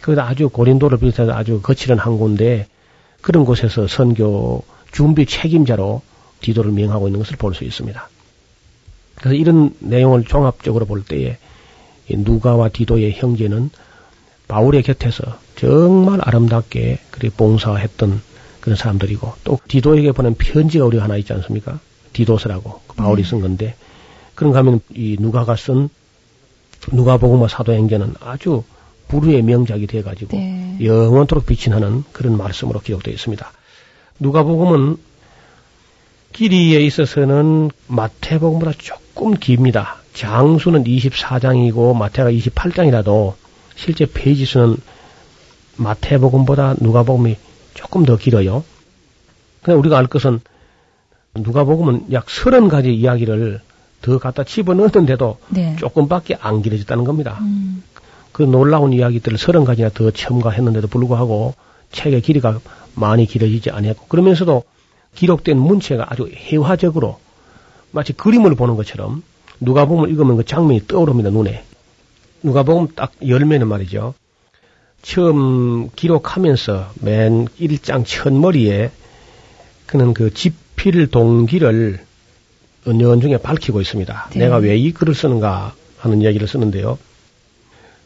거기다 0.01 0.27
아주 0.27 0.49
고린도를 0.49 0.99
비롯해서 0.99 1.31
아주 1.33 1.61
거칠은 1.61 1.97
항구인데 1.99 2.67
그런 3.21 3.45
곳에서 3.45 3.87
선교 3.87 4.63
준비 4.91 5.25
책임자로 5.25 6.01
디도를 6.41 6.71
명하고 6.71 7.07
있는 7.07 7.19
것을 7.19 7.37
볼 7.37 7.53
수 7.53 7.63
있습니다. 7.63 8.09
그래서 9.15 9.35
이런 9.35 9.73
내용을 9.79 10.23
종합적으로 10.25 10.85
볼 10.85 11.03
때에 11.03 11.37
이 12.09 12.15
누가와 12.17 12.69
디도의 12.69 13.13
형제는 13.13 13.71
바울의 14.47 14.83
곁에서 14.83 15.23
정말 15.55 16.19
아름답게 16.21 16.99
그리 17.11 17.29
봉사했던 17.29 18.21
그런 18.67 18.75
사람들이고 18.75 19.33
또 19.45 19.59
디도에게 19.69 20.11
보낸 20.11 20.35
편지가 20.35 20.83
우리 20.83 20.97
하나 20.97 21.15
있지 21.15 21.31
않습니까? 21.31 21.79
디도서라고 22.11 22.81
그 22.85 22.95
바울이 22.97 23.23
쓴 23.23 23.39
건데 23.39 23.75
그런가 24.35 24.59
하면 24.59 24.81
이 24.93 25.15
누가가 25.21 25.55
쓴 25.55 25.87
누가복음과 26.91 27.47
사도행전은 27.47 28.15
아주 28.19 28.65
불후의 29.07 29.43
명작이 29.43 29.87
돼가지고 29.87 30.35
네. 30.35 30.75
영원토록 30.81 31.45
나는 31.69 32.03
그런 32.11 32.35
말씀으로 32.35 32.81
기록되어 32.81 33.13
있습니다. 33.13 33.49
누가복음은 34.19 34.97
길이에 36.33 36.81
있어서는 36.81 37.71
마태복음보다 37.87 38.73
조금 38.77 39.33
깁니다. 39.33 39.95
장수는 40.13 40.83
24장이고 40.83 41.95
마태가 41.95 42.31
28장이라도 42.31 43.35
실제 43.77 44.05
페이지 44.05 44.43
수는 44.43 44.75
마태복음보다 45.77 46.75
누가복음이 46.81 47.37
조금 47.77 48.05
더 48.05 48.17
길어요. 48.17 48.63
그냥 49.61 49.79
우리가 49.79 49.97
알 49.97 50.07
것은 50.07 50.41
누가복음은 51.35 52.11
약 52.11 52.25
30가지 52.25 52.87
이야기를 52.87 53.61
더 54.01 54.17
갖다 54.17 54.43
집어넣었는데도 54.43 55.37
네. 55.49 55.75
조금밖에 55.77 56.35
안 56.39 56.63
길어졌다는 56.63 57.03
겁니다. 57.03 57.37
음. 57.41 57.83
그 58.31 58.41
놀라운 58.41 58.93
이야기들을 58.93 59.37
30가지나 59.37 59.93
더 59.93 60.09
첨가했는데도 60.09 60.87
불구하고 60.87 61.53
책의 61.91 62.21
길이가 62.21 62.59
많이 62.95 63.25
길어지지 63.25 63.69
않았고 63.69 64.07
그러면서도 64.07 64.63
기록된 65.13 65.57
문체가 65.57 66.07
아주 66.09 66.27
회화적으로 66.27 67.19
마치 67.91 68.13
그림을 68.13 68.55
보는 68.55 68.75
것처럼 68.75 69.23
누가 69.59 69.85
보면 69.85 70.09
읽으면 70.09 70.37
그 70.37 70.45
장면이 70.45 70.87
떠오릅니다 70.87 71.29
눈에 71.29 71.63
누가 72.43 72.63
보면 72.63 72.89
딱 72.95 73.11
열매는 73.25 73.67
말이죠 73.67 74.13
처음 75.07 75.89
기록하면서 75.95 76.91
맨 77.01 77.45
1장 77.61 78.05
첫머리에 78.05 78.91
그는 79.85 80.13
그 80.13 80.33
집필 80.33 81.07
동기를 81.07 81.99
은연 82.85 83.21
중에 83.21 83.37
밝히고 83.37 83.79
있습니다. 83.79 84.29
네. 84.33 84.39
내가 84.39 84.57
왜 84.57 84.77
이 84.77 84.91
글을 84.91 85.15
쓰는가 85.15 85.73
하는 85.97 86.21
이야기를 86.21 86.45
쓰는데요. 86.47 86.99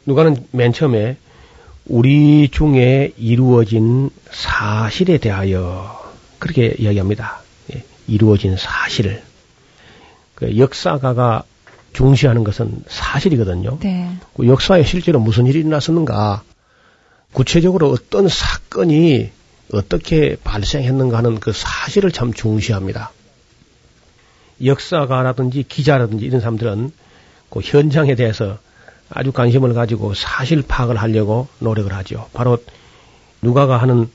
누가는 0.05 0.45
맨 0.51 0.73
처음에 0.73 1.17
우리 1.87 2.49
중에 2.49 3.13
이루어진 3.17 4.11
사실에 4.29 5.17
대하여 5.17 5.99
그렇게 6.37 6.75
이야기합니다. 6.77 7.41
예, 7.73 7.83
이루어진 8.07 8.55
사실. 8.57 9.23
그 10.35 10.55
역사가가 10.55 11.43
중시하는 11.93 12.43
것은 12.43 12.83
사실이거든요. 12.87 13.79
네. 13.79 14.11
그 14.35 14.47
역사에 14.47 14.83
실제로 14.83 15.19
무슨 15.19 15.47
일이 15.47 15.59
일어났었는가, 15.59 16.43
구체적으로 17.33 17.89
어떤 17.89 18.27
사건이 18.27 19.31
어떻게 19.73 20.35
발생했는가 20.43 21.17
하는 21.17 21.39
그 21.39 21.53
사실을 21.53 22.11
참 22.11 22.33
중시합니다. 22.33 23.11
역사가라든지 24.63 25.63
기자라든지 25.67 26.25
이런 26.25 26.39
사람들은 26.41 26.91
그 27.49 27.61
현장에 27.61 28.15
대해서 28.15 28.57
아주 29.09 29.31
관심을 29.31 29.73
가지고 29.73 30.13
사실 30.13 30.61
파악을 30.61 30.97
하려고 30.97 31.47
노력을 31.59 31.91
하죠. 31.93 32.29
바로 32.33 32.57
누가가 33.41 33.77
하는 33.77 34.09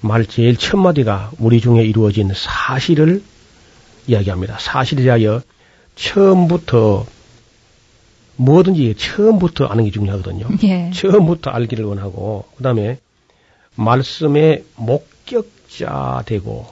말 0.00 0.26
제일 0.26 0.56
첫 0.56 0.76
마디가 0.76 1.32
우리 1.38 1.60
중에 1.60 1.82
이루어진 1.84 2.32
사실을 2.34 3.22
이야기합니다. 4.06 4.58
사실에 4.58 5.02
대하여 5.02 5.40
처음부터 5.96 7.06
뭐든지 8.36 8.94
처음부터 8.96 9.66
아는 9.66 9.84
게 9.84 9.90
중요하거든요. 9.90 10.46
예. 10.64 10.90
처음부터 10.92 11.50
알기를 11.50 11.84
원하고 11.84 12.44
그다음에 12.56 12.98
말씀의 13.76 14.64
목격자 14.76 16.24
되고 16.26 16.66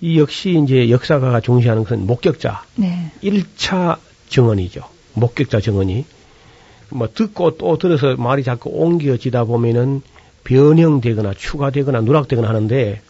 이 0.00 0.18
역시 0.18 0.60
이제 0.62 0.90
역사가가 0.90 1.40
중시하는 1.40 1.84
것은 1.84 2.06
목격자 2.06 2.64
네. 2.76 3.10
1차 3.22 3.98
정언이죠. 4.28 4.82
목격자 5.14 5.60
정언이 5.60 6.04
뭐 6.90 7.08
듣고 7.12 7.56
또 7.56 7.78
들어서 7.78 8.16
말이 8.16 8.42
자꾸 8.42 8.70
옮겨지다 8.70 9.44
보면은 9.44 10.02
변형되거나 10.44 11.34
추가되거나 11.34 12.00
누락되거나 12.00 12.48
하는데 12.48 13.00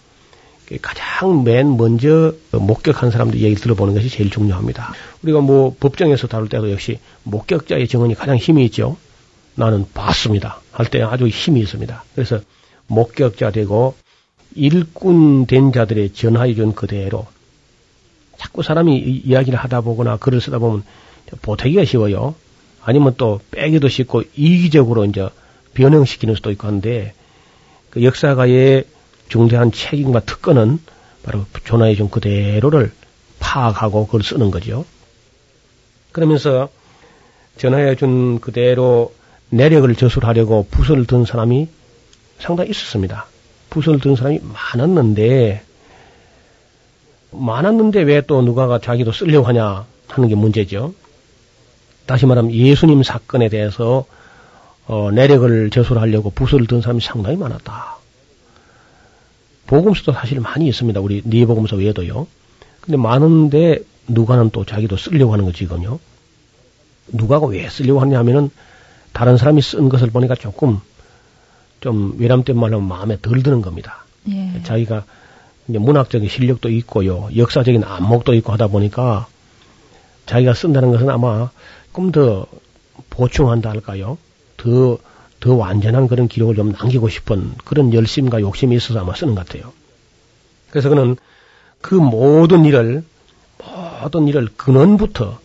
가장 0.80 1.42
맨 1.44 1.76
먼저 1.76 2.34
목격한 2.52 3.10
사람들 3.10 3.40
얘기를 3.40 3.56
들어보는 3.62 3.94
것이 3.94 4.08
제일 4.08 4.30
중요합니다. 4.30 4.92
우리가 5.22 5.40
뭐 5.40 5.74
법정에서 5.78 6.26
다룰 6.28 6.48
때도 6.48 6.70
역시 6.70 6.98
목격자의 7.24 7.88
증언이 7.88 8.14
가장 8.14 8.36
힘이 8.36 8.64
있죠. 8.66 8.96
나는 9.54 9.84
봤습니다. 9.92 10.60
할 10.72 10.86
때 10.86 11.02
아주 11.02 11.26
힘이 11.28 11.60
있습니다. 11.60 12.04
그래서 12.14 12.40
목격자 12.86 13.50
되고 13.50 13.94
일꾼 14.54 15.46
된 15.46 15.72
자들의 15.72 16.12
전하에 16.14 16.54
준 16.54 16.74
그대로 16.74 17.26
자꾸 18.38 18.62
사람이 18.62 18.96
이- 18.96 19.22
이야기를 19.26 19.58
하다 19.58 19.82
보거나 19.82 20.16
글을 20.16 20.40
쓰다 20.40 20.58
보면 20.58 20.82
보태기가 21.42 21.84
쉬워요. 21.84 22.34
아니면 22.84 23.14
또 23.16 23.40
빼기도 23.50 23.88
쉽고 23.88 24.22
이기적으로 24.34 25.04
이제 25.04 25.28
변형시키는 25.74 26.34
수도 26.34 26.50
있고 26.50 26.66
한데 26.66 27.14
그 27.90 28.02
역사가의 28.02 28.84
중대한 29.32 29.72
책임과 29.72 30.20
특권은 30.20 30.78
바로 31.22 31.46
전하에 31.64 31.94
준 31.94 32.10
그대로를 32.10 32.92
파악하고 33.40 34.04
그걸 34.04 34.22
쓰는 34.22 34.50
거죠. 34.50 34.84
그러면서 36.12 36.68
전하에 37.56 37.96
준 37.96 38.40
그대로 38.40 39.14
내력을 39.48 39.94
저술하려고 39.94 40.66
붓을 40.70 41.06
든 41.06 41.24
사람이 41.24 41.66
상당히 42.40 42.70
있었습니다. 42.70 43.24
붓을 43.70 44.00
든 44.00 44.16
사람이 44.16 44.40
많았는데 44.42 45.62
많았는데 47.30 48.02
왜 48.02 48.20
또 48.20 48.42
누가가 48.42 48.78
자기도 48.80 49.12
쓰려고 49.12 49.46
하냐 49.46 49.86
하는 50.08 50.28
게 50.28 50.34
문제죠. 50.34 50.92
다시 52.04 52.26
말하면 52.26 52.52
예수님 52.52 53.02
사건에 53.02 53.48
대해서 53.48 54.04
어, 54.86 55.10
내력을 55.10 55.70
제소하려고 55.70 56.28
붓을 56.28 56.66
든 56.66 56.82
사람이 56.82 57.00
상당히 57.00 57.38
많았다. 57.38 58.01
복음서도 59.72 60.12
사실 60.12 60.38
많이 60.38 60.68
있습니다. 60.68 61.00
우리 61.00 61.22
네 61.24 61.46
복음서 61.46 61.76
외에도요. 61.76 62.26
근데 62.82 62.98
많은데 62.98 63.78
누가는 64.06 64.50
또 64.50 64.66
자기도 64.66 64.98
쓰려고 64.98 65.32
하는 65.32 65.46
거지 65.46 65.60
지금요. 65.60 65.98
누가가 67.08 67.46
왜 67.46 67.66
쓰려고 67.70 68.00
하냐면은 68.00 68.50
다른 69.14 69.38
사람이 69.38 69.62
쓴 69.62 69.88
것을 69.88 70.10
보니까 70.10 70.34
조금 70.34 70.80
좀 71.80 72.16
외람된 72.18 72.58
말로 72.58 72.80
마음에 72.80 73.16
덜 73.22 73.42
드는 73.42 73.62
겁니다. 73.62 74.04
예. 74.28 74.60
자기가 74.62 75.04
이제 75.68 75.78
문학적인 75.78 76.28
실력도 76.28 76.68
있고요, 76.68 77.30
역사적인 77.34 77.82
안목도 77.82 78.34
있고 78.34 78.52
하다 78.52 78.66
보니까 78.66 79.26
자기가 80.26 80.52
쓴다는 80.52 80.90
것은 80.90 81.08
아마 81.08 81.50
조금 81.86 82.12
더 82.12 82.46
보충한다 83.08 83.70
할까요? 83.70 84.18
더, 84.58 84.98
더 85.42 85.54
완전한 85.54 86.06
그런 86.06 86.28
기록을 86.28 86.54
좀 86.54 86.70
남기고 86.70 87.08
싶은 87.08 87.52
그런 87.64 87.92
열심과 87.92 88.40
욕심이 88.40 88.76
있어서 88.76 89.00
아마 89.00 89.12
쓰는 89.12 89.34
것 89.34 89.44
같아요. 89.44 89.72
그래서 90.70 90.88
그는 90.88 91.16
그 91.80 91.96
모든 91.96 92.64
일을, 92.64 93.02
모든 93.58 94.28
일을 94.28 94.48
근원부터 94.56 95.40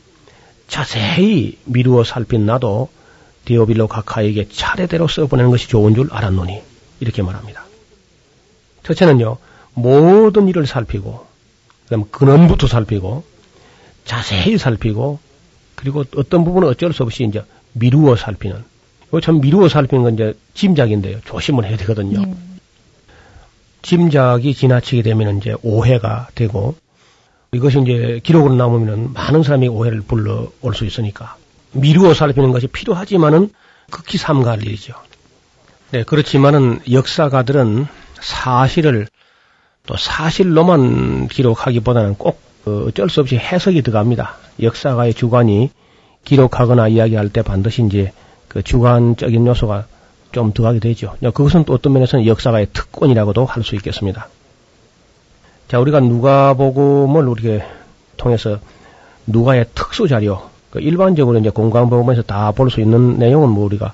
자세히 0.67 1.57
미루어 1.65 2.03
살핀 2.03 2.45
나도 2.45 2.89
디오빌로 3.45 3.87
카카에게 3.87 4.49
차례대로 4.49 5.07
써보내는 5.07 5.49
것이 5.49 5.67
좋은 5.67 5.95
줄 5.95 6.09
알았노니 6.11 6.61
이렇게 6.99 7.23
말합니다. 7.23 7.65
첫째는요 8.83 9.37
모든 9.73 10.47
일을 10.47 10.67
살피고 10.67 11.25
그다음 11.85 12.05
근원부터 12.11 12.67
살피고 12.67 13.23
자세히 14.05 14.59
살피고 14.59 15.17
그리고 15.73 16.03
어떤 16.15 16.43
부분은 16.43 16.67
어쩔 16.67 16.93
수 16.93 17.01
없이 17.01 17.23
이제 17.23 17.43
미루어 17.73 18.15
살피는 18.15 18.63
이거 19.07 19.21
참 19.21 19.39
미루어 19.39 19.69
살피는 19.69 20.03
건 20.03 20.13
이제 20.15 20.33
짐작인데요 20.53 21.19
조심을 21.25 21.65
해야 21.65 21.77
되거든요. 21.77 22.21
네. 22.21 22.35
짐작이 23.81 24.53
지나치게 24.53 25.01
되면 25.01 25.37
이제 25.37 25.55
오해가 25.61 26.27
되고 26.35 26.75
이것이 27.53 27.79
이제 27.81 28.19
기록으로 28.23 28.55
남으면 28.55 29.13
많은 29.13 29.43
사람이 29.43 29.69
오해를 29.69 30.01
불러올 30.01 30.75
수 30.75 30.85
있으니까 30.85 31.37
미루어 31.71 32.13
살피는 32.13 32.51
것이 32.51 32.67
필요하지만은 32.67 33.49
극히 33.89 34.17
삼가할 34.17 34.63
일이죠. 34.63 34.93
네, 35.91 36.03
그렇지만은 36.03 36.81
역사가들은 36.91 37.87
사실을 38.19 39.07
또 39.85 39.95
사실로만 39.95 41.29
기록하기보다는 41.29 42.15
꼭그 42.15 42.87
어쩔 42.89 43.09
수 43.09 43.21
없이 43.21 43.37
해석이 43.37 43.81
들어갑니다. 43.83 44.35
역사가의 44.61 45.13
주관이 45.13 45.69
기록하거나 46.25 46.89
이야기할 46.89 47.29
때 47.29 47.41
반드시 47.41 47.83
이제 47.83 48.11
그 48.57 48.63
주관적인 48.63 49.45
요소가 49.45 49.85
좀 50.31 50.51
들어가게 50.51 50.79
되죠. 50.79 51.13
그것은 51.21 51.63
또 51.65 51.73
어떤 51.73 51.93
면에서는 51.93 52.25
역사가의 52.25 52.69
특권이라고도 52.73 53.45
할 53.45 53.63
수 53.63 53.75
있겠습니다. 53.75 54.29
자, 55.67 55.79
우리가 55.79 55.99
누가복음을 55.99 57.27
우리가 57.27 57.63
통해서 58.17 58.57
누가의 59.27 59.67
특수 59.75 60.07
자료, 60.07 60.41
그 60.71 60.79
일반적으로 60.79 61.37
이제 61.37 61.51
공강복음에서 61.51 62.23
다 62.23 62.51
볼 62.51 62.71
수 62.71 62.81
있는 62.81 63.19
내용은 63.19 63.49
뭐 63.49 63.63
우리가 63.65 63.93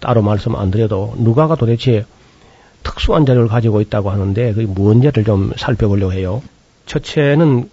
따로 0.00 0.20
말씀 0.20 0.56
안 0.56 0.72
드려도 0.72 1.14
누가가 1.18 1.54
도대체 1.54 2.04
특수한 2.82 3.24
자료를 3.24 3.46
가지고 3.46 3.80
있다고 3.80 4.10
하는데 4.10 4.52
그게 4.52 4.66
뭔지를 4.66 5.22
좀 5.22 5.52
살펴보려고 5.56 6.12
해요. 6.12 6.42
첫째는 6.86 7.70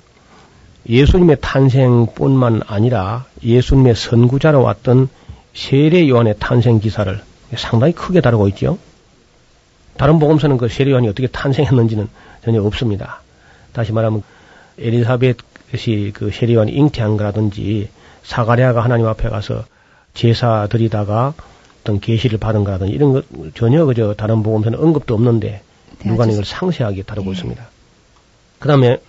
예수님의 0.87 1.37
탄생뿐만 1.41 2.61
아니라 2.67 3.25
예수님의 3.43 3.95
선구자로 3.95 4.61
왔던 4.61 5.09
세례 5.53 6.07
요한의 6.07 6.35
탄생 6.39 6.79
기사를 6.79 7.21
상당히 7.57 7.93
크게 7.93 8.21
다루고 8.21 8.47
있죠. 8.49 8.77
다른 9.97 10.19
복음서는 10.19 10.57
그 10.57 10.69
세례 10.69 10.91
요한이 10.91 11.07
어떻게 11.09 11.27
탄생했는지는 11.27 12.07
전혀 12.43 12.63
없습니다. 12.63 13.21
다시 13.73 13.91
말하면 13.91 14.23
엘리사벳이 14.77 16.11
그 16.13 16.31
세례 16.31 16.53
요한이 16.53 16.71
잉태한 16.71 17.17
거라든지 17.17 17.89
사가랴가 18.23 18.81
하나님 18.81 19.07
앞에 19.07 19.29
가서 19.29 19.65
제사 20.13 20.67
드리다가 20.67 21.33
어떤 21.81 21.99
계시를 21.99 22.39
받은 22.39 22.63
거라든지 22.63 22.93
이런 22.93 23.13
것 23.13 23.25
전혀 23.55 23.85
그저 23.85 24.13
다른 24.13 24.43
복음서는 24.43 24.79
언급도 24.79 25.13
없는데 25.13 25.61
네, 26.03 26.09
누가 26.09 26.25
이걸 26.25 26.45
상세하게 26.45 27.03
다루고 27.03 27.29
예. 27.29 27.33
있습니다. 27.33 27.67
그 28.59 28.67
다음에 28.67 29.01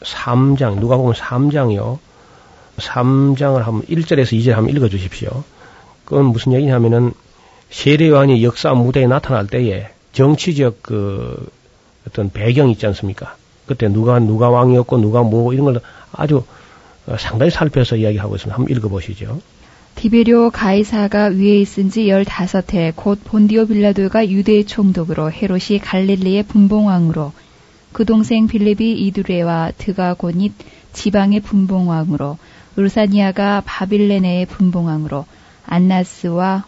3장, 0.00 0.78
누가 0.78 0.96
보면 0.96 1.14
3장이요. 1.14 1.98
3장을 2.76 3.58
한번 3.58 3.82
1절에서 3.86 4.38
2절 4.38 4.52
한번 4.52 4.74
읽어 4.76 4.88
주십시오. 4.88 5.44
그건 6.08 6.24
무슨 6.24 6.54
얘기냐면은 6.54 7.12
세례요한이 7.68 8.42
역사 8.42 8.72
무대에 8.72 9.06
나타날 9.06 9.46
때에 9.46 9.88
정치적 10.12 10.78
그 10.82 11.50
어떤 12.06 12.30
배경 12.30 12.70
있지 12.70 12.86
않습니까? 12.86 13.36
그때 13.66 13.88
누가 13.88 14.18
누가 14.18 14.48
왕이었고 14.48 14.96
누가 15.02 15.22
뭐 15.22 15.52
이런 15.52 15.66
걸 15.66 15.82
아주 16.10 16.44
어, 17.06 17.16
상당히 17.18 17.50
살펴서 17.50 17.96
이야기하고 17.96 18.36
있습니다. 18.36 18.56
한번 18.56 18.74
읽어보시죠. 18.74 19.42
디베리오 19.96 20.48
가이사가 20.48 21.26
위에 21.26 21.60
있은 21.60 21.90
지 21.90 22.04
15해 22.04 22.94
곧 22.96 23.20
본디오 23.22 23.66
빌라도가 23.66 24.30
유대의 24.30 24.64
총독으로 24.64 25.30
헤롯이 25.30 25.78
갈릴리의 25.82 26.44
분봉왕으로 26.44 27.32
그 27.92 28.06
동생 28.06 28.46
빌립이 28.46 28.92
이두레와 28.92 29.72
드가고닛 29.76 30.54
지방의 30.94 31.40
분봉왕으로 31.40 32.38
울사니아가 32.76 33.62
바빌레네의 33.66 34.46
분봉왕으로 34.46 35.26
안나스와 35.68 36.64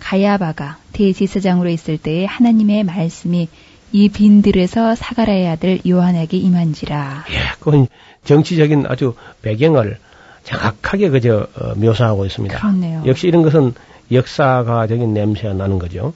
가야바가 0.00 0.78
대제사장으로 0.92 1.70
있을 1.70 1.96
때에 1.96 2.24
하나님의 2.26 2.84
말씀이 2.84 3.48
이 3.92 4.08
빈들에서 4.08 4.94
사가라의 4.94 5.48
아들 5.48 5.80
요한에게 5.86 6.36
임한지라. 6.36 7.24
예, 7.30 7.34
그건 7.60 7.86
정치적인 8.24 8.86
아주 8.88 9.14
배경을 9.42 9.98
정확하게 10.44 11.10
그저 11.10 11.46
어, 11.56 11.74
묘사하고 11.76 12.26
있습니다. 12.26 12.58
그렇네요. 12.58 13.02
역시 13.06 13.28
이런 13.28 13.42
것은 13.42 13.74
역사가적인 14.10 15.14
냄새가 15.14 15.54
나는 15.54 15.78
거죠. 15.78 16.14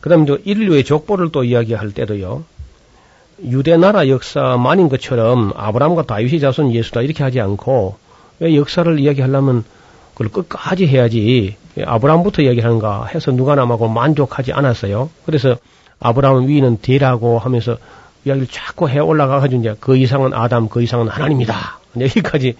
그다음에 0.00 0.24
또 0.24 0.38
인류의 0.42 0.84
족보를 0.84 1.30
또 1.30 1.44
이야기할 1.44 1.92
때도요. 1.92 2.44
유대 3.44 3.76
나라 3.76 4.08
역사만인 4.08 4.88
것처럼 4.88 5.52
아브라함과 5.56 6.04
다윗의 6.04 6.40
자손 6.40 6.72
예수다 6.72 7.02
이렇게 7.02 7.22
하지 7.22 7.40
않고 7.40 7.96
왜 8.38 8.56
역사를 8.56 8.98
이야기하려면 8.98 9.64
그걸 10.14 10.28
끝까지 10.28 10.86
해야지 10.86 11.56
아브라함부터 11.84 12.42
이야기하는가 12.42 13.06
해서 13.06 13.32
누가 13.32 13.54
남하고 13.54 13.88
만족하지 13.88 14.52
않았어요. 14.52 15.10
그래서 15.24 15.56
아브라함 16.00 16.48
위는 16.48 16.78
대라고 16.78 17.38
하면서 17.38 17.76
이야기를 18.24 18.48
자꾸 18.50 18.88
해 18.88 18.98
올라가가지고 18.98 19.60
이제 19.60 19.76
그 19.80 19.96
이상은 19.96 20.32
아담, 20.34 20.68
그 20.68 20.82
이상은 20.82 21.08
하나님이다. 21.08 21.78
여기까지 22.00 22.54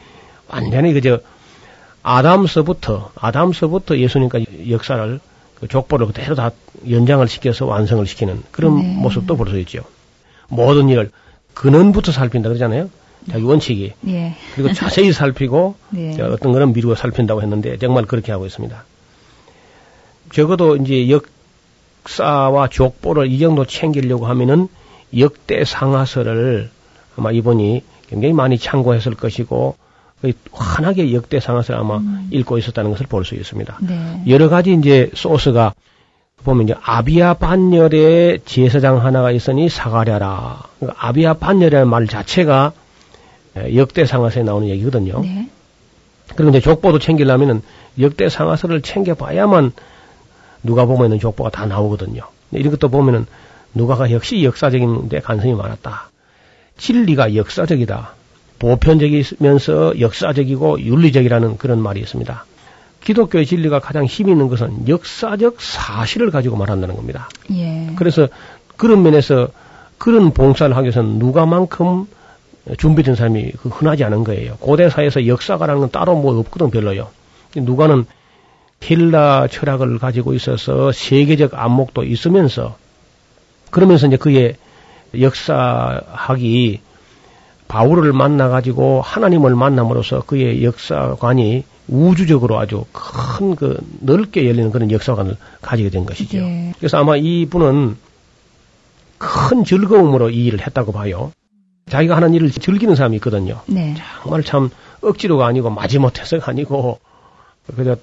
완전히 0.49 0.93
그저 0.93 1.21
아담서부터 2.03 3.11
아담서부터 3.17 3.99
예수님까지 3.99 4.71
역사를 4.71 5.21
그 5.57 5.69
족보를 5.69 6.07
그대로 6.07 6.35
다 6.35 6.51
연장을 6.89 7.27
시켜서 7.29 7.67
완성을 7.67 8.07
시키는 8.07 8.43
그런 8.51 8.77
네. 8.81 8.95
모습도 8.95 9.37
볼 9.37 9.49
수 9.49 9.59
있죠. 9.61 9.83
모든 10.49 10.89
일을 10.89 11.11
근원부터 11.55 12.13
살핀다 12.13 12.49
그러잖아요. 12.51 12.91
자기 13.31 13.43
원칙이. 13.43 13.93
네. 14.03 14.37
그리고 14.55 14.73
자세히 14.73 15.13
살피고 15.13 15.75
네. 15.91 16.21
어떤 16.23 16.53
거는 16.53 16.73
미루어 16.75 16.95
살핀다고 16.95 17.43
했는데 17.43 17.77
정말 17.79 18.05
그렇게 18.05 18.31
하고 18.31 18.47
있습니다. 18.47 18.85
적어도 20.37 20.77
이제 20.77 21.09
역사와 21.09 22.69
족보를 22.69 23.33
이 23.33 23.39
정도 23.39 23.65
챙기려고 23.65 24.27
하면은 24.27 24.69
역대 25.19 25.65
상하서를 25.65 26.69
아마 27.17 27.33
이분이 27.33 27.83
굉장히 28.09 28.35
많이 28.35 28.59
참고했을 28.59 29.15
것이고 29.15 29.77
환하게 30.53 31.15
역대 31.15 31.41
상하서를 31.41 31.81
아마 31.81 31.97
음. 31.97 32.29
읽고 32.31 32.59
있었다는 32.59 32.91
것을 32.91 33.07
볼 33.07 33.25
수 33.25 33.35
있습니다. 33.35 33.79
네. 33.81 34.25
여러 34.29 34.51
가지 34.51 34.75
이제 34.75 35.11
소스가 35.15 35.73
보면 36.45 36.65
이제 36.65 36.75
아비아 36.83 37.33
반열의 37.33 38.41
제사장 38.45 39.03
하나가 39.03 39.31
있으니 39.31 39.71
사가랴라. 39.71 40.65
그러니까 40.79 41.07
아비아 41.09 41.33
반열이라는 41.33 41.89
말 41.89 42.09
자체가 42.09 42.73
역대 43.75 44.05
상하서에 44.05 44.43
나오는 44.43 44.69
얘기거든요. 44.69 45.23
네. 45.23 45.49
그리고 46.35 46.51
이제 46.51 46.61
족보도 46.61 46.99
챙기려면은 46.99 47.63
역대 47.99 48.29
상하서를 48.29 48.83
챙겨봐야만 48.83 49.73
누가 50.67 50.85
보면은 50.85 51.19
족보가 51.19 51.51
다 51.51 51.67
나오거든요. 51.67 52.23
이런 52.53 52.71
것도 52.71 52.89
보면은 52.89 53.27
누가가 53.75 54.11
역시 54.11 54.43
역사적인 54.43 55.09
데 55.09 55.21
관심이 55.21 55.55
많았다. 55.55 56.11
진리가 56.79 57.35
역사적이다. 57.35 58.11
보편적이면서 58.59 60.01
역사적이고 60.01 60.81
윤리적이라는 60.81 61.59
그런 61.59 61.81
말이 61.81 62.01
있습니다. 62.01 62.45
기독교의 63.05 63.47
진리가 63.47 63.81
가장 63.81 64.05
힘 64.05 64.29
있는 64.29 64.49
것은 64.49 64.89
역사적 64.89 65.61
사실을 65.61 66.31
가지고 66.31 66.57
말한다는 66.57 66.97
겁니다. 66.97 67.29
예. 67.53 67.93
그래서 67.97 68.29
그런 68.77 69.03
면에서 69.03 69.49
그런 69.99 70.33
봉사를 70.33 70.75
하기 70.75 70.87
위해서는 70.87 71.19
누가만큼 71.19 72.07
준비된 72.79 73.15
사람이 73.15 73.53
그 73.63 73.69
흔하지 73.69 74.05
않은 74.05 74.25
거예요. 74.25 74.57
고대사에서 74.57 75.27
역사가라는 75.27 75.81
건 75.81 75.91
따로 75.91 76.17
뭐 76.17 76.39
없거든 76.41 76.71
별로요. 76.71 77.09
누가는 77.55 78.07
힐라 78.81 79.49
철학을 79.49 79.99
가지고 79.99 80.35
있어서 80.35 80.93
세계적 80.93 81.55
안목도 81.55 82.05
있으면서 82.05 82.77
그러면서 83.71 84.07
이제 84.07 84.17
그의 84.17 84.57
역사학이 85.19 86.81
바울을 87.69 88.13
만나 88.13 88.49
가지고 88.49 89.01
하나님을 89.03 89.55
만남으로써 89.57 90.23
그의 90.23 90.65
역사관이 90.65 91.65
우주적으로 91.89 92.59
아주 92.59 92.85
큰 92.93 93.55
그 93.57 93.79
넓게 94.01 94.47
열리는 94.47 94.71
그런 94.71 94.91
역사관을 94.91 95.37
가지게 95.63 95.91
된 95.91 96.05
것이죠. 96.05 96.39
예. 96.39 96.73
그래서 96.79 96.99
아마 96.99 97.17
이분은 97.17 97.97
큰 99.19 99.65
즐거움으로 99.65 100.31
이 100.31 100.47
일을 100.47 100.65
했다고 100.67 100.93
봐요. 100.93 101.33
자기가 101.89 102.17
하는 102.17 102.35
일을 102.35 102.51
즐기는 102.51 102.95
사람이 102.95 103.17
있거든요. 103.17 103.61
네. 103.67 103.95
정말 104.23 104.43
참 104.43 104.71
억지로가 105.01 105.47
아니고 105.47 105.71
마지못해서가 105.71 106.51
아니고 106.51 106.99
그저 107.77 107.97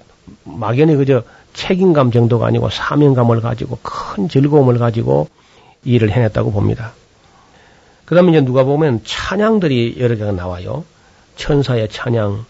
막연히 0.44 0.96
그저 0.96 1.22
책임감 1.54 2.10
정도가 2.10 2.46
아니고 2.46 2.70
사명감을 2.70 3.40
가지고 3.40 3.78
큰 3.82 4.28
즐거움을 4.28 4.78
가지고 4.78 5.28
이 5.84 5.92
일을 5.94 6.10
해냈다고 6.10 6.50
봅니다. 6.52 6.92
그 8.04 8.14
다음에 8.14 8.30
이제 8.30 8.40
누가 8.40 8.64
보면 8.64 9.00
찬양들이 9.04 9.96
여러 9.98 10.16
개가 10.16 10.32
나와요. 10.32 10.84
천사의 11.36 11.88
찬양, 11.88 12.44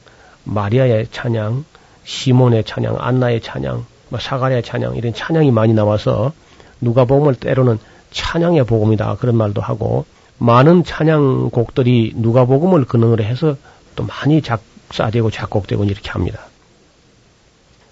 마리아의 0.45 1.09
찬양, 1.11 1.65
시몬의 2.05 2.65
찬양, 2.65 2.97
안나의 2.99 3.41
찬양, 3.41 3.85
뭐 4.09 4.19
사가랴의 4.19 4.63
찬양 4.63 4.97
이런 4.97 5.15
찬양이 5.15 5.51
많이 5.51 5.75
나와서 5.75 6.33
누가 6.81 7.05
보면 7.05 7.37
때로는 7.37 7.79
찬양의 8.11 8.65
복음이다 8.67 9.17
그런 9.17 9.37
말도 9.37 9.61
하고 9.61 10.05
많은 10.39 10.85
찬양곡들이 10.85 12.15
누가 12.17 12.45
복음을 12.45 12.85
근원으로 12.85 13.23
해서 13.25 13.57
또 13.97 14.05
많이 14.05 14.43
작사되고 14.43 15.31
작곡되고 15.31 15.85
이렇게 15.85 16.11
합니다. 16.11 16.41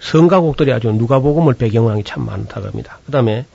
성가곡들이 0.02 0.72
아주 0.72 0.90
누가복음을 0.92 1.54
배경으로 1.54 1.92
한 1.92 2.02
게 2.02 2.04
참 2.04 2.26
많다 2.26 2.60
그럽니다. 2.60 2.98
그 3.06 3.12
다음에 3.12 3.46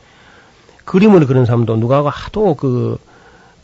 그림을 0.85 1.25
그린 1.27 1.45
사람도 1.45 1.75
누가가 1.75 2.09
하도 2.09 2.55
그 2.55 2.97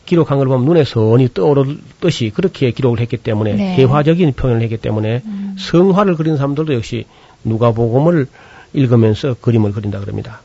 기록한 0.04 0.36
걸 0.36 0.48
보면 0.48 0.66
눈에 0.66 0.84
선이 0.84 1.30
떠오르듯이 1.32 2.30
그렇게 2.34 2.70
기록을 2.70 3.00
했기 3.00 3.16
때문에 3.16 3.54
네. 3.54 3.76
회화적인 3.76 4.34
표현을 4.34 4.60
했기 4.60 4.76
때문에 4.76 5.22
음. 5.24 5.56
성화를 5.58 6.16
그린 6.16 6.36
사람들도 6.36 6.74
역시 6.74 7.06
누가복음을 7.44 8.26
읽으면서 8.74 9.34
그림을 9.40 9.72
그린다 9.72 10.00
그럽니다. 10.00 10.40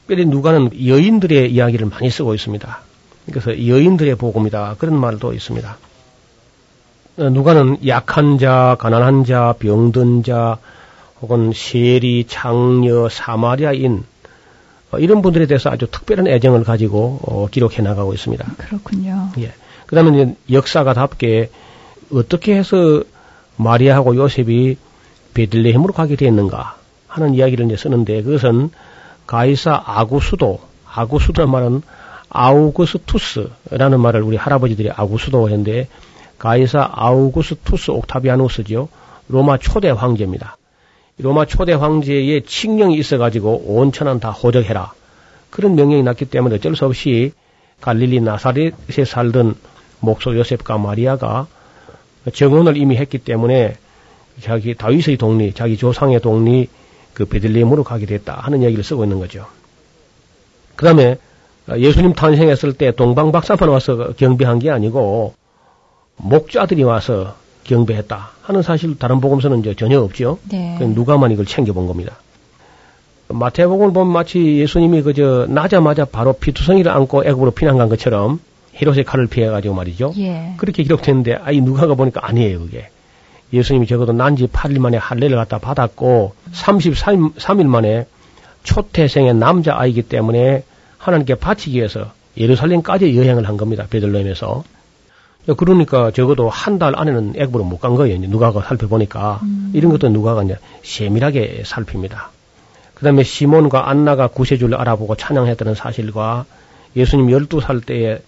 특별히 0.00 0.24
누가는 0.26 0.70
여인들의 0.86 1.52
이야기를 1.52 1.86
많이 1.86 2.10
쓰고 2.10 2.34
있습니다. 2.34 2.80
그래서 3.26 3.66
여인들의 3.68 4.16
복음이다 4.16 4.74
그런 4.78 4.98
말도 4.98 5.32
있습니다. 5.34 5.76
어, 7.18 7.28
누가는 7.30 7.86
약한 7.86 8.38
자, 8.38 8.76
가난한 8.80 9.24
자, 9.24 9.54
병든 9.58 10.24
자, 10.24 10.58
혹은 11.20 11.52
세리, 11.54 12.24
장녀, 12.28 13.08
사마리아인 13.08 14.04
어, 14.90 14.98
이런 14.98 15.22
분들에 15.22 15.46
대해서 15.46 15.70
아주 15.70 15.86
특별한 15.90 16.28
애정을 16.28 16.64
가지고 16.64 17.20
어, 17.22 17.48
기록해 17.50 17.82
나가고 17.82 18.14
있습니다. 18.14 18.44
그렇군요. 18.56 19.30
예. 19.38 19.52
그다음에 19.86 20.36
역사가답게 20.50 21.50
어떻게 22.12 22.56
해서 22.56 23.02
마리아하고 23.56 24.16
요셉이 24.16 24.76
베들레헴으로 25.34 25.92
가게 25.92 26.16
됐는가 26.16 26.76
하는 27.06 27.34
이야기를 27.34 27.66
이제 27.66 27.76
쓰는데 27.76 28.22
그것은 28.22 28.70
가이사 29.26 29.82
아구수도 29.84 30.60
아구수도란 30.86 31.50
말은 31.50 31.82
아우구스투스라는 32.30 34.00
말을 34.00 34.22
우리 34.22 34.36
할아버지들이 34.36 34.90
아구수도 34.90 35.48
했는데 35.48 35.88
가이사 36.38 36.88
아우구스투스 36.92 37.90
옥타비아누스죠. 37.90 38.88
로마 39.28 39.58
초대 39.58 39.90
황제입니다. 39.90 40.57
로마 41.18 41.44
초대 41.46 41.72
황제의 41.72 42.42
칙령이 42.42 42.96
있어가지고 42.96 43.64
온 43.66 43.92
천안 43.92 44.20
다 44.20 44.30
호적해라. 44.30 44.92
그런 45.50 45.74
명령이 45.74 46.02
났기 46.02 46.26
때문에 46.26 46.56
어쩔 46.56 46.76
수 46.76 46.86
없이 46.86 47.32
갈릴리 47.80 48.20
나사렛에 48.20 49.04
살던 49.06 49.56
목소 50.00 50.36
요셉과 50.36 50.78
마리아가 50.78 51.46
정원을 52.32 52.76
이미 52.76 52.96
했기 52.96 53.18
때문에 53.18 53.76
자기 54.40 54.74
다윗의 54.74 55.16
동리, 55.16 55.52
자기 55.52 55.76
조상의 55.76 56.20
동리 56.20 56.68
그 57.14 57.24
베들레헴으로 57.24 57.82
가게 57.82 58.06
됐다 58.06 58.34
하는 58.34 58.62
이야기를 58.62 58.84
쓰고 58.84 59.04
있는 59.04 59.18
거죠. 59.18 59.46
그 60.76 60.84
다음에 60.84 61.16
예수님 61.76 62.12
탄생했을 62.12 62.74
때 62.74 62.92
동방박사만 62.92 63.68
와서 63.68 64.12
경배한 64.16 64.60
게 64.60 64.70
아니고 64.70 65.34
목자들이 66.16 66.84
와서 66.84 67.34
경배했다 67.68 68.30
하는 68.42 68.62
사실 68.62 68.98
다른 68.98 69.20
복음서는 69.20 69.60
이제 69.60 69.74
전혀 69.74 70.00
없죠. 70.00 70.38
네. 70.50 70.78
누가만 70.80 71.30
이걸 71.30 71.46
챙겨본 71.46 71.86
겁니다. 71.86 72.16
마태복음을 73.28 73.92
보면 73.92 74.12
마치 74.12 74.58
예수님이 74.58 75.02
그저 75.02 75.46
나자마자 75.48 76.04
바로 76.06 76.32
피투성이를 76.32 76.90
안고 76.90 77.24
애굽으로 77.26 77.50
피난 77.52 77.76
간 77.76 77.88
것처럼 77.88 78.40
헤롯의 78.80 79.04
칼을 79.04 79.26
피해가지고 79.26 79.74
말이죠. 79.74 80.14
예. 80.18 80.54
그렇게 80.56 80.82
기록됐는데 80.82 81.34
아이 81.34 81.60
누가가 81.60 81.94
보니까 81.94 82.26
아니에요 82.26 82.60
그게. 82.60 82.88
예수님이 83.52 83.86
적어도 83.86 84.12
난지 84.12 84.46
8일 84.46 84.78
만에 84.78 84.96
할례를 84.96 85.36
갖다 85.36 85.58
받았고 85.58 86.32
33일 86.52 87.66
만에 87.66 88.06
초태생의 88.62 89.34
남자 89.34 89.78
아이기 89.78 90.02
때문에 90.02 90.64
하나님께 90.98 91.36
바치기 91.36 91.76
위해서 91.76 92.12
예루살렘까지 92.36 93.16
여행을 93.16 93.48
한 93.48 93.56
겁니다. 93.56 93.86
베들레헴에서. 93.88 94.64
그러니까 95.54 96.10
적어도 96.10 96.48
한 96.50 96.78
달 96.78 96.94
안에는 96.96 97.34
애굽으로 97.36 97.64
못 97.64 97.80
간 97.80 97.94
거예요. 97.94 98.18
누가가 98.18 98.60
살펴보니까 98.62 99.40
음. 99.42 99.70
이런 99.74 99.90
것도 99.90 100.08
누가가 100.10 100.42
이제 100.42 100.58
세밀하게 100.82 101.62
살핍니다. 101.64 102.30
그다음에 102.94 103.22
시몬과 103.22 103.88
안나가 103.88 104.26
구세주를 104.26 104.76
알아보고 104.76 105.14
찬양했다는 105.16 105.74
사실과 105.74 106.44
예수님 106.96 107.28
12살 107.28 107.84
때에 107.86 108.18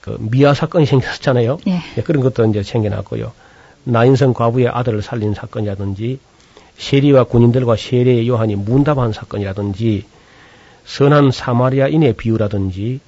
그 0.00 0.16
미아 0.20 0.54
사건이 0.54 0.86
생겼잖아요. 0.86 1.58
예. 1.66 1.70
네, 1.94 2.02
그런 2.02 2.22
것도 2.22 2.44
이제 2.46 2.62
챙겨놨고요. 2.62 3.32
나인성 3.84 4.32
과부의 4.32 4.68
아들을 4.68 5.02
살린 5.02 5.34
사건이라든지 5.34 6.18
세리와 6.78 7.24
군인들과 7.24 7.76
세례의 7.76 8.26
요한이 8.28 8.56
문답한 8.56 9.12
사건이라든지 9.12 10.04
선한 10.84 11.30
사마리아인의 11.32 12.14
비유라든지 12.14 13.00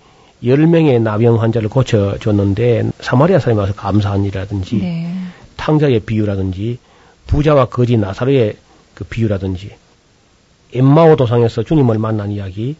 10명의 0.44 1.00
나병 1.00 1.40
환자를 1.40 1.68
고쳐줬는데 1.68 2.90
사마리아 3.00 3.38
사람이 3.38 3.58
와서 3.58 3.72
감사한 3.74 4.24
일이라든지 4.24 4.76
네. 4.76 5.10
탕자의 5.56 6.00
비유라든지 6.00 6.78
부자와 7.26 7.66
거지 7.66 7.96
나사로의 7.96 8.56
그 8.94 9.04
비유라든지 9.04 9.70
엠마오 10.74 11.16
도상에서 11.16 11.62
주님을 11.62 11.98
만난 11.98 12.30
이야기 12.30 12.76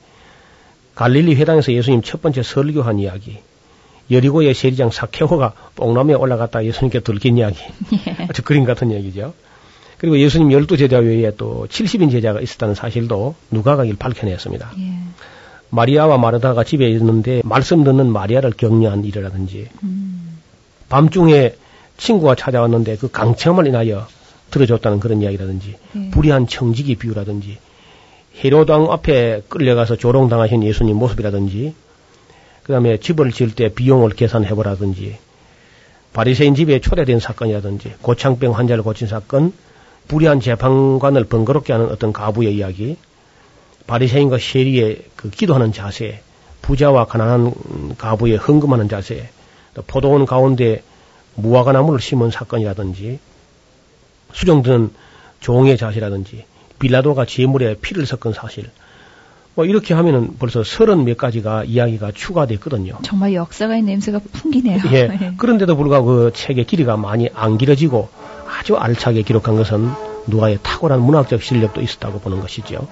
갈릴리 0.95 1.35
회당에서 1.37 1.73
예수님 1.73 2.03
첫 2.03 2.23
번째 2.23 2.43
설교한 2.43 2.99
이야기 2.99 3.39
여리고의 4.11 4.55
세리장 4.55 4.91
사케호가 4.91 5.55
뽕나무에 5.77 6.15
올라갔다 6.15 6.65
예수님께 6.65 7.01
들킨 7.01 7.39
이야기 7.39 7.59
예. 8.07 8.27
아주 8.29 8.43
그림 8.43 8.65
같은 8.65 8.91
이야기죠. 8.91 9.33
그리고 9.97 10.19
예수님 10.19 10.53
열두 10.53 10.77
제자 10.77 10.99
외에 10.99 11.31
또 11.37 11.67
70인 11.71 12.11
제자가 12.11 12.41
있었다는 12.41 12.75
사실도 12.75 13.35
누가가 13.51 13.85
일 13.85 13.97
밝혀냈습니다. 13.97 14.73
예. 14.79 14.93
마리아와 15.75 16.19
마르다가 16.19 16.63
집에 16.63 16.89
있는데 16.91 17.43
말씀 17.45 17.83
듣는 17.83 18.07
마리아를 18.13 18.53
격려한 18.53 19.05
일이라든지 19.05 19.69
음. 19.83 20.39
밤중에 20.89 21.55
친구가 21.97 22.37
찾아왔는데 22.37 22.97
그 22.97 23.11
강청함을 23.11 23.67
인하여 23.67 24.07
들어줬다는 24.51 25.01
그런 25.01 25.21
이야기라든지 25.21 25.75
예. 25.97 26.11
불의한 26.11 26.47
청지기 26.47 26.95
비유라든지 26.97 27.59
헤로당 28.43 28.93
앞에 28.93 29.43
끌려가서 29.49 29.97
조롱당하신 29.97 30.63
예수님 30.63 30.97
모습이라든지 30.97 31.75
그 32.63 32.73
다음에 32.73 32.99
집을 32.99 33.33
지을 33.33 33.55
때 33.55 33.69
비용을 33.69 34.11
계산해보라든지 34.11 35.17
바리새인 36.13 36.55
집에 36.55 36.81
초대된 36.81 37.19
사건이라든지 37.19 37.95
고창병 38.01 38.57
환자를 38.57 38.85
고친 38.85 39.09
사건 39.09 39.53
불의한 40.07 40.41
재판관을 40.41 41.25
번거롭게 41.25 41.73
하는 41.73 41.87
어떤 41.87 42.13
가부의 42.13 42.57
이야기 42.57 42.97
바리새인과 43.87 44.39
세리의 44.39 45.05
그 45.17 45.31
기도하는 45.31 45.73
자세, 45.73 46.21
부자와 46.63 47.07
가난한 47.07 47.97
가부의 47.99 48.37
헌금하는 48.37 48.89
자세, 48.89 49.29
또 49.75 49.83
포도원 49.87 50.25
가운데 50.25 50.83
무화과 51.35 51.73
나무를 51.73 52.01
심은 52.01 52.31
사건이라든지 52.31 53.19
수정드는 54.33 54.91
종의 55.41 55.77
자세라든지 55.77 56.45
빌라도가 56.79 57.27
제물에 57.27 57.77
피를 57.81 58.07
섞은 58.07 58.33
사실 58.33 58.71
뭐 59.55 59.65
이렇게 59.65 59.95
하면은 59.95 60.37
벌써 60.39 60.65
서른 60.65 61.05
몇 61.05 61.17
가지가 61.17 61.65
이야기가 61.65 62.13
추가됐거든요. 62.13 62.99
정말 63.03 63.35
역사가의 63.35 63.83
냄새가 63.83 64.21
풍기네요. 64.33 64.81
예. 64.91 65.07
네. 65.07 65.35
그런데도 65.39 65.77
불구하고 65.77 66.07
그 66.07 66.33
책의 66.35 66.65
길이가 66.65 66.97
많이 66.97 67.29
안 67.35 67.57
길어지고 67.57 68.09
아주 68.49 68.77
알차게 68.77 69.23
기록한 69.23 69.57
것은 69.57 69.91
누가의 70.27 70.59
탁월한 70.63 71.01
문학적 71.01 71.43
실력도 71.43 71.83
있었다고 71.83 72.21
보는 72.21 72.41
것이죠. 72.41 72.89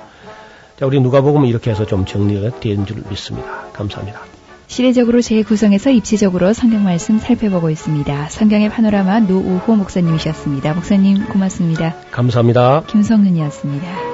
자, 0.79 0.87
우리 0.87 1.01
누가복음은 1.01 1.49
이렇게 1.49 1.71
해서 1.71 1.87
좀 1.87 2.05
정리가 2.05 2.61
된 2.61 2.85
줄 2.87 3.03
믿습니다. 3.09 3.67
감사합니다. 3.73 4.21
시대적으로 4.67 5.21
재구성해서 5.21 5.91
입체적으로 5.91 6.53
성경 6.55 6.83
말씀 6.85 7.19
살펴보고 7.19 7.69
있습니다. 7.69 8.29
성경의 8.31 8.71
파노라마 8.71 9.21
노우호 9.21 9.77
목사님이셨습니다. 9.77 10.73
목사님 10.75 11.27
고맙습니다. 11.27 11.95
감사합니다. 12.11 12.83
김성윤이었습니다. 12.87 14.12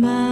My 0.00 0.27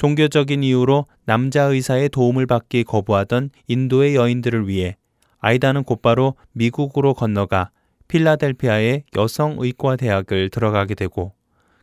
종교적인 0.00 0.62
이유로 0.62 1.04
남자 1.26 1.64
의사의 1.64 2.08
도움을 2.08 2.46
받기 2.46 2.84
거부하던 2.84 3.50
인도의 3.66 4.14
여인들을 4.16 4.66
위해 4.66 4.96
아이다는 5.40 5.84
곧바로 5.84 6.36
미국으로 6.52 7.12
건너가 7.12 7.70
필라델피아의 8.08 9.04
여성의과 9.14 9.96
대학을 9.96 10.48
들어가게 10.48 10.94
되고 10.94 11.34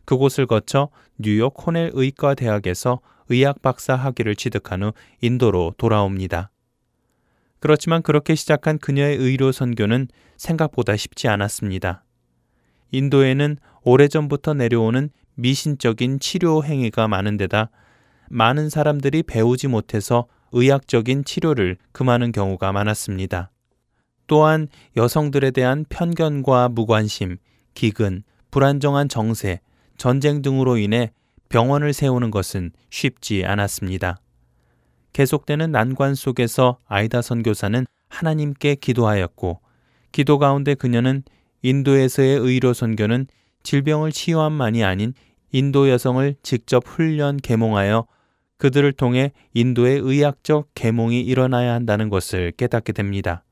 그곳을 0.04 0.46
거쳐 0.46 0.88
뉴욕 1.16 1.54
코넬 1.54 1.92
의과 1.94 2.34
대학에서 2.34 2.98
의학 3.28 3.62
박사 3.62 3.94
학위를 3.94 4.34
취득한 4.34 4.82
후 4.82 4.92
인도로 5.20 5.74
돌아옵니다. 5.78 6.50
그렇지만 7.60 8.02
그렇게 8.02 8.34
시작한 8.34 8.78
그녀의 8.78 9.16
의료 9.16 9.52
선교는 9.52 10.08
생각보다 10.36 10.96
쉽지 10.96 11.28
않았습니다. 11.28 12.02
인도에는 12.90 13.58
오래전부터 13.84 14.54
내려오는 14.54 15.10
미신적인 15.36 16.18
치료 16.18 16.64
행위가 16.64 17.06
많은 17.06 17.36
데다 17.36 17.70
많은 18.30 18.68
사람들이 18.68 19.22
배우지 19.22 19.68
못해서 19.68 20.26
의학적인 20.52 21.24
치료를 21.24 21.76
금하는 21.92 22.32
경우가 22.32 22.72
많았습니다. 22.72 23.50
또한 24.26 24.68
여성들에 24.96 25.50
대한 25.50 25.84
편견과 25.88 26.70
무관심, 26.70 27.38
기근, 27.74 28.22
불안정한 28.50 29.08
정세, 29.08 29.60
전쟁 29.96 30.42
등으로 30.42 30.76
인해 30.76 31.12
병원을 31.48 31.92
세우는 31.92 32.30
것은 32.30 32.72
쉽지 32.90 33.44
않았습니다. 33.44 34.18
계속되는 35.12 35.72
난관 35.72 36.14
속에서 36.14 36.78
아이다 36.86 37.22
선교사는 37.22 37.86
하나님께 38.08 38.76
기도하였고, 38.76 39.60
기도 40.12 40.38
가운데 40.38 40.74
그녀는 40.74 41.22
인도에서의 41.62 42.38
의료 42.38 42.72
선교는 42.72 43.26
질병을 43.62 44.12
치유함만이 44.12 44.84
아닌 44.84 45.14
인도 45.50 45.88
여성을 45.88 46.36
직접 46.42 46.86
훈련 46.86 47.38
계몽하여 47.38 48.06
그들을 48.58 48.92
통해 48.92 49.32
인도의 49.54 50.00
의학적 50.00 50.68
계몽이 50.74 51.20
일어나야 51.20 51.72
한다는 51.72 52.08
것을 52.08 52.52
깨닫게 52.52 52.92
됩니다. 52.92 53.44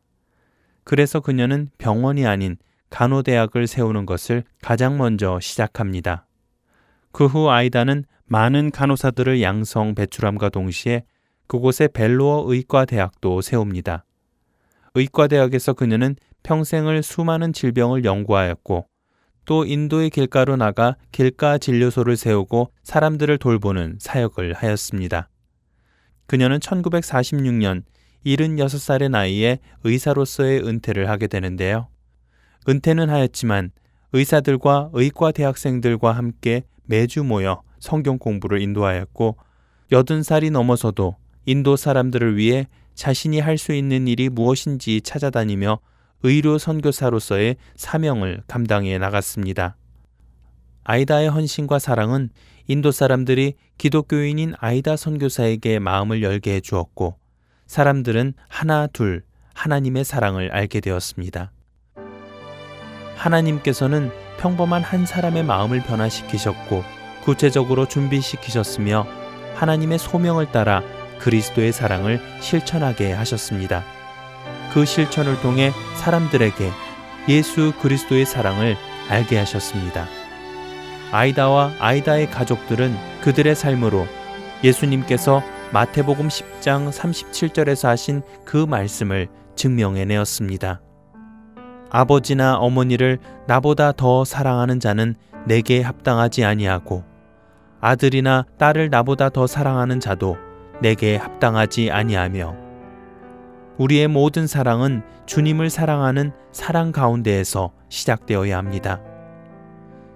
그래서 0.85 1.21
그녀는 1.21 1.69
병원이 1.79 2.27
아닌 2.27 2.57
간호대학을 2.91 3.67
세우는 3.67 4.07
것을 4.07 4.45
가장 4.63 4.99
먼저 4.99 5.41
시작합니다. 5.41 6.27
그 7.13 7.27
후 7.27 7.49
아이다는 7.49 8.05
많은 8.27 8.71
간호사들을 8.71 9.41
양성 9.43 9.95
배출함과 9.95 10.51
동시에 10.51 11.05
그곳에 11.47 11.89
벨로어 11.89 12.45
의과대학도 12.53 13.41
세웁니다. 13.41 14.05
의과대학에서 14.95 15.75
그녀는 15.75 16.17
평생을 16.43 17.03
수많은 17.03 17.53
질병을 17.53 18.05
연구하였고 18.05 18.87
또 19.47 19.65
인도의 19.65 20.11
길가로 20.11 20.57
나가 20.57 20.97
길가 21.13 21.57
진료소를 21.57 22.17
세우고 22.17 22.73
사람들을 22.83 23.39
돌보는 23.39 23.99
사역을 24.01 24.53
하였습니다. 24.55 25.29
그녀는 26.27 26.59
1946년 26.59 27.85
76살의 28.27 29.09
나이에 29.09 29.61
의사로서의 29.85 30.67
은퇴를 30.67 31.09
하게 31.09 31.29
되는데요. 31.29 31.89
은퇴는 32.69 33.09
하였지만 33.09 33.71
의사들과 34.13 34.91
의과 34.93 35.31
대학생들과 35.31 36.13
함께 36.13 36.65
매주 36.85 37.23
모여 37.23 37.63
성경 37.79 38.19
공부를 38.19 38.61
인도하였고 38.61 39.37
80살이 39.93 40.51
넘어서도 40.51 41.17
인도 41.47 41.77
사람들을 41.77 42.37
위해 42.37 42.67
자신이 42.95 43.39
할 43.39 43.59
수 43.59 43.73
있는 43.73 44.09
일이 44.09 44.29
무엇인지 44.29 45.03
찾아다니며 45.03 45.79
의료 46.23 46.59
선교사로서의 46.59 47.57
사명을 47.77 48.43
감당해 48.47 48.99
나갔습니다. 48.99 49.77
아이다의 50.85 51.31
헌신과 51.31 51.79
사랑은 51.79 52.31
인도 52.69 52.91
사람들이 52.91 53.55
기독교인인 53.79 54.55
아이다 54.59 54.97
선교사에게 54.97 55.79
마음을 55.79 56.23
열게 56.23 56.55
해 56.55 56.61
주었고 56.61 57.17
사람들은 57.67 58.35
하나 58.49 58.87
둘 58.87 59.23
하나님의 59.55 60.05
사랑을 60.05 60.53
알게 60.53 60.81
되었습니다. 60.81 61.53
하나님께서는 63.17 64.11
평범한 64.39 64.83
한 64.83 65.07
사람의 65.07 65.45
마음을 65.45 65.83
변화시키셨고 65.83 66.85
구체적으로 67.25 67.89
준비시키셨으며 67.89 69.07
하나님의 69.55 69.99
소명을 69.99 70.53
따라 70.53 70.83
그리스도의 71.19 71.73
사랑을 71.73 72.21
실천하게 72.41 73.13
하셨습니다. 73.13 73.96
그 74.73 74.85
실천을 74.85 75.41
통해 75.41 75.73
사람들에게 75.97 76.71
예수 77.29 77.73
그리스도의 77.81 78.27
사랑을 78.27 78.77
알게 79.09 79.39
하셨습니다. 79.39 80.07
아이다와 81.13 81.73
아이다의 81.79 82.31
가족들은 82.31 82.95
그들의 83.23 83.55
삶으로 83.55 84.07
예수님께서 84.63 85.43
마태복음 85.73 86.29
10장 86.29 86.91
37절에서 86.91 87.89
하신 87.89 88.23
그 88.45 88.57
말씀을 88.57 89.29
증명해내었습니다. 89.57 90.81
아버지나 91.91 92.57
어머니를 92.57 93.19
나보다 93.47 93.93
더 93.93 94.25
사랑하는 94.25 94.81
자는 94.81 95.15
내게 95.47 95.83
합당하지 95.83 96.45
아니하고 96.45 97.05
아들이나 97.81 98.45
딸을 98.59 98.91
나보다 98.91 99.29
더 99.29 99.47
사랑하는 99.47 100.01
자도 100.01 100.37
내게 100.81 101.17
합당하지 101.17 101.91
아니하며 101.91 102.66
우리의 103.79 104.09
모든 104.09 104.47
사랑은 104.47 105.03
주님을 105.27 105.71
사랑하는 105.71 106.33
사랑 106.53 106.93
가운데에서 106.93 107.73
시작되어야 107.89 108.57
합니다. 108.57 109.01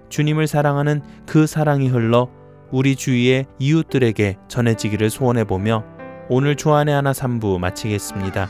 주님을 0.09 0.47
사랑하는 0.47 1.01
그 1.25 1.47
사랑이 1.47 1.87
흘러 1.87 2.29
우리 2.71 2.95
주위의 2.95 3.45
이웃들에게 3.59 4.37
전해지기를 4.47 5.09
소원해 5.09 5.43
보며 5.43 5.83
오늘 6.29 6.55
주안의 6.55 6.93
하나 6.93 7.11
3부 7.11 7.59
마치겠습니다. 7.59 8.47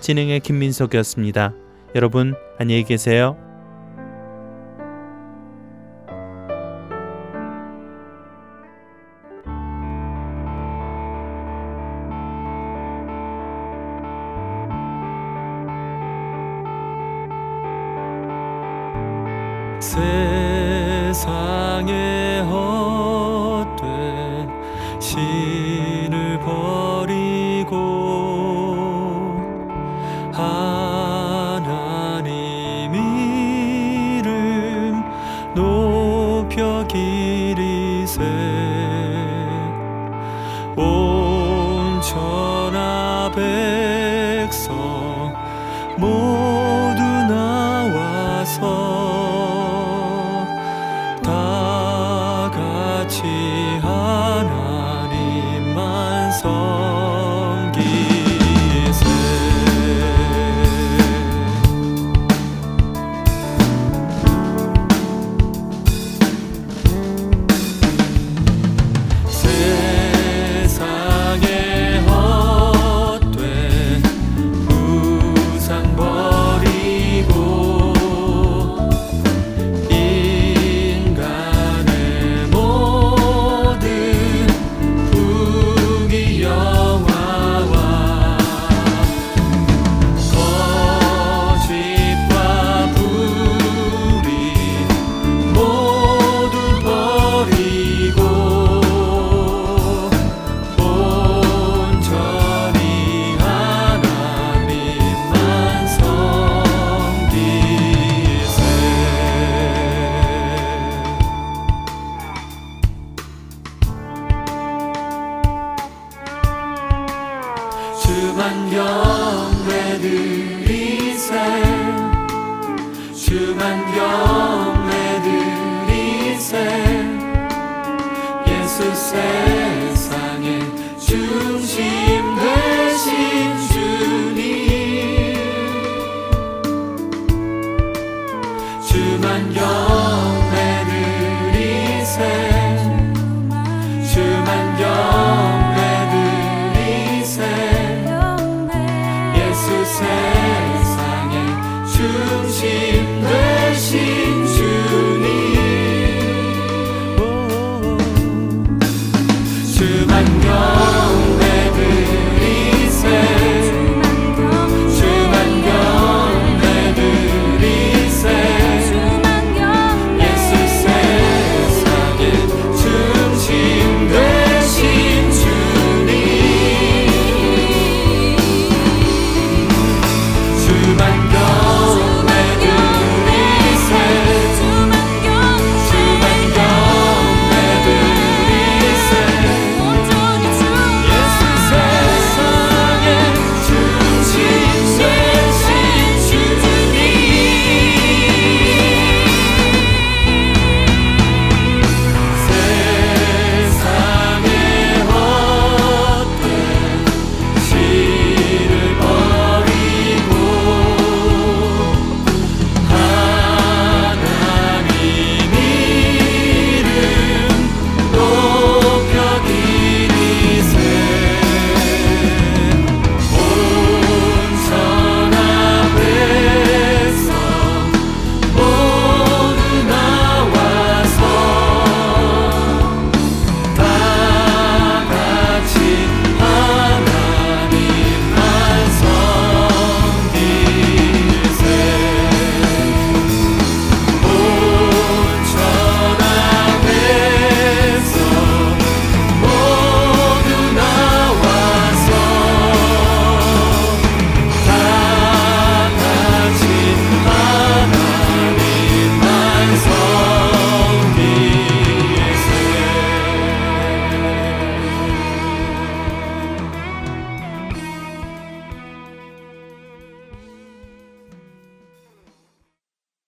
진행의 0.00 0.40
김민석이었습니다. 0.40 1.54
여러분 1.94 2.34
안녕히 2.58 2.82
계세요. 2.84 3.41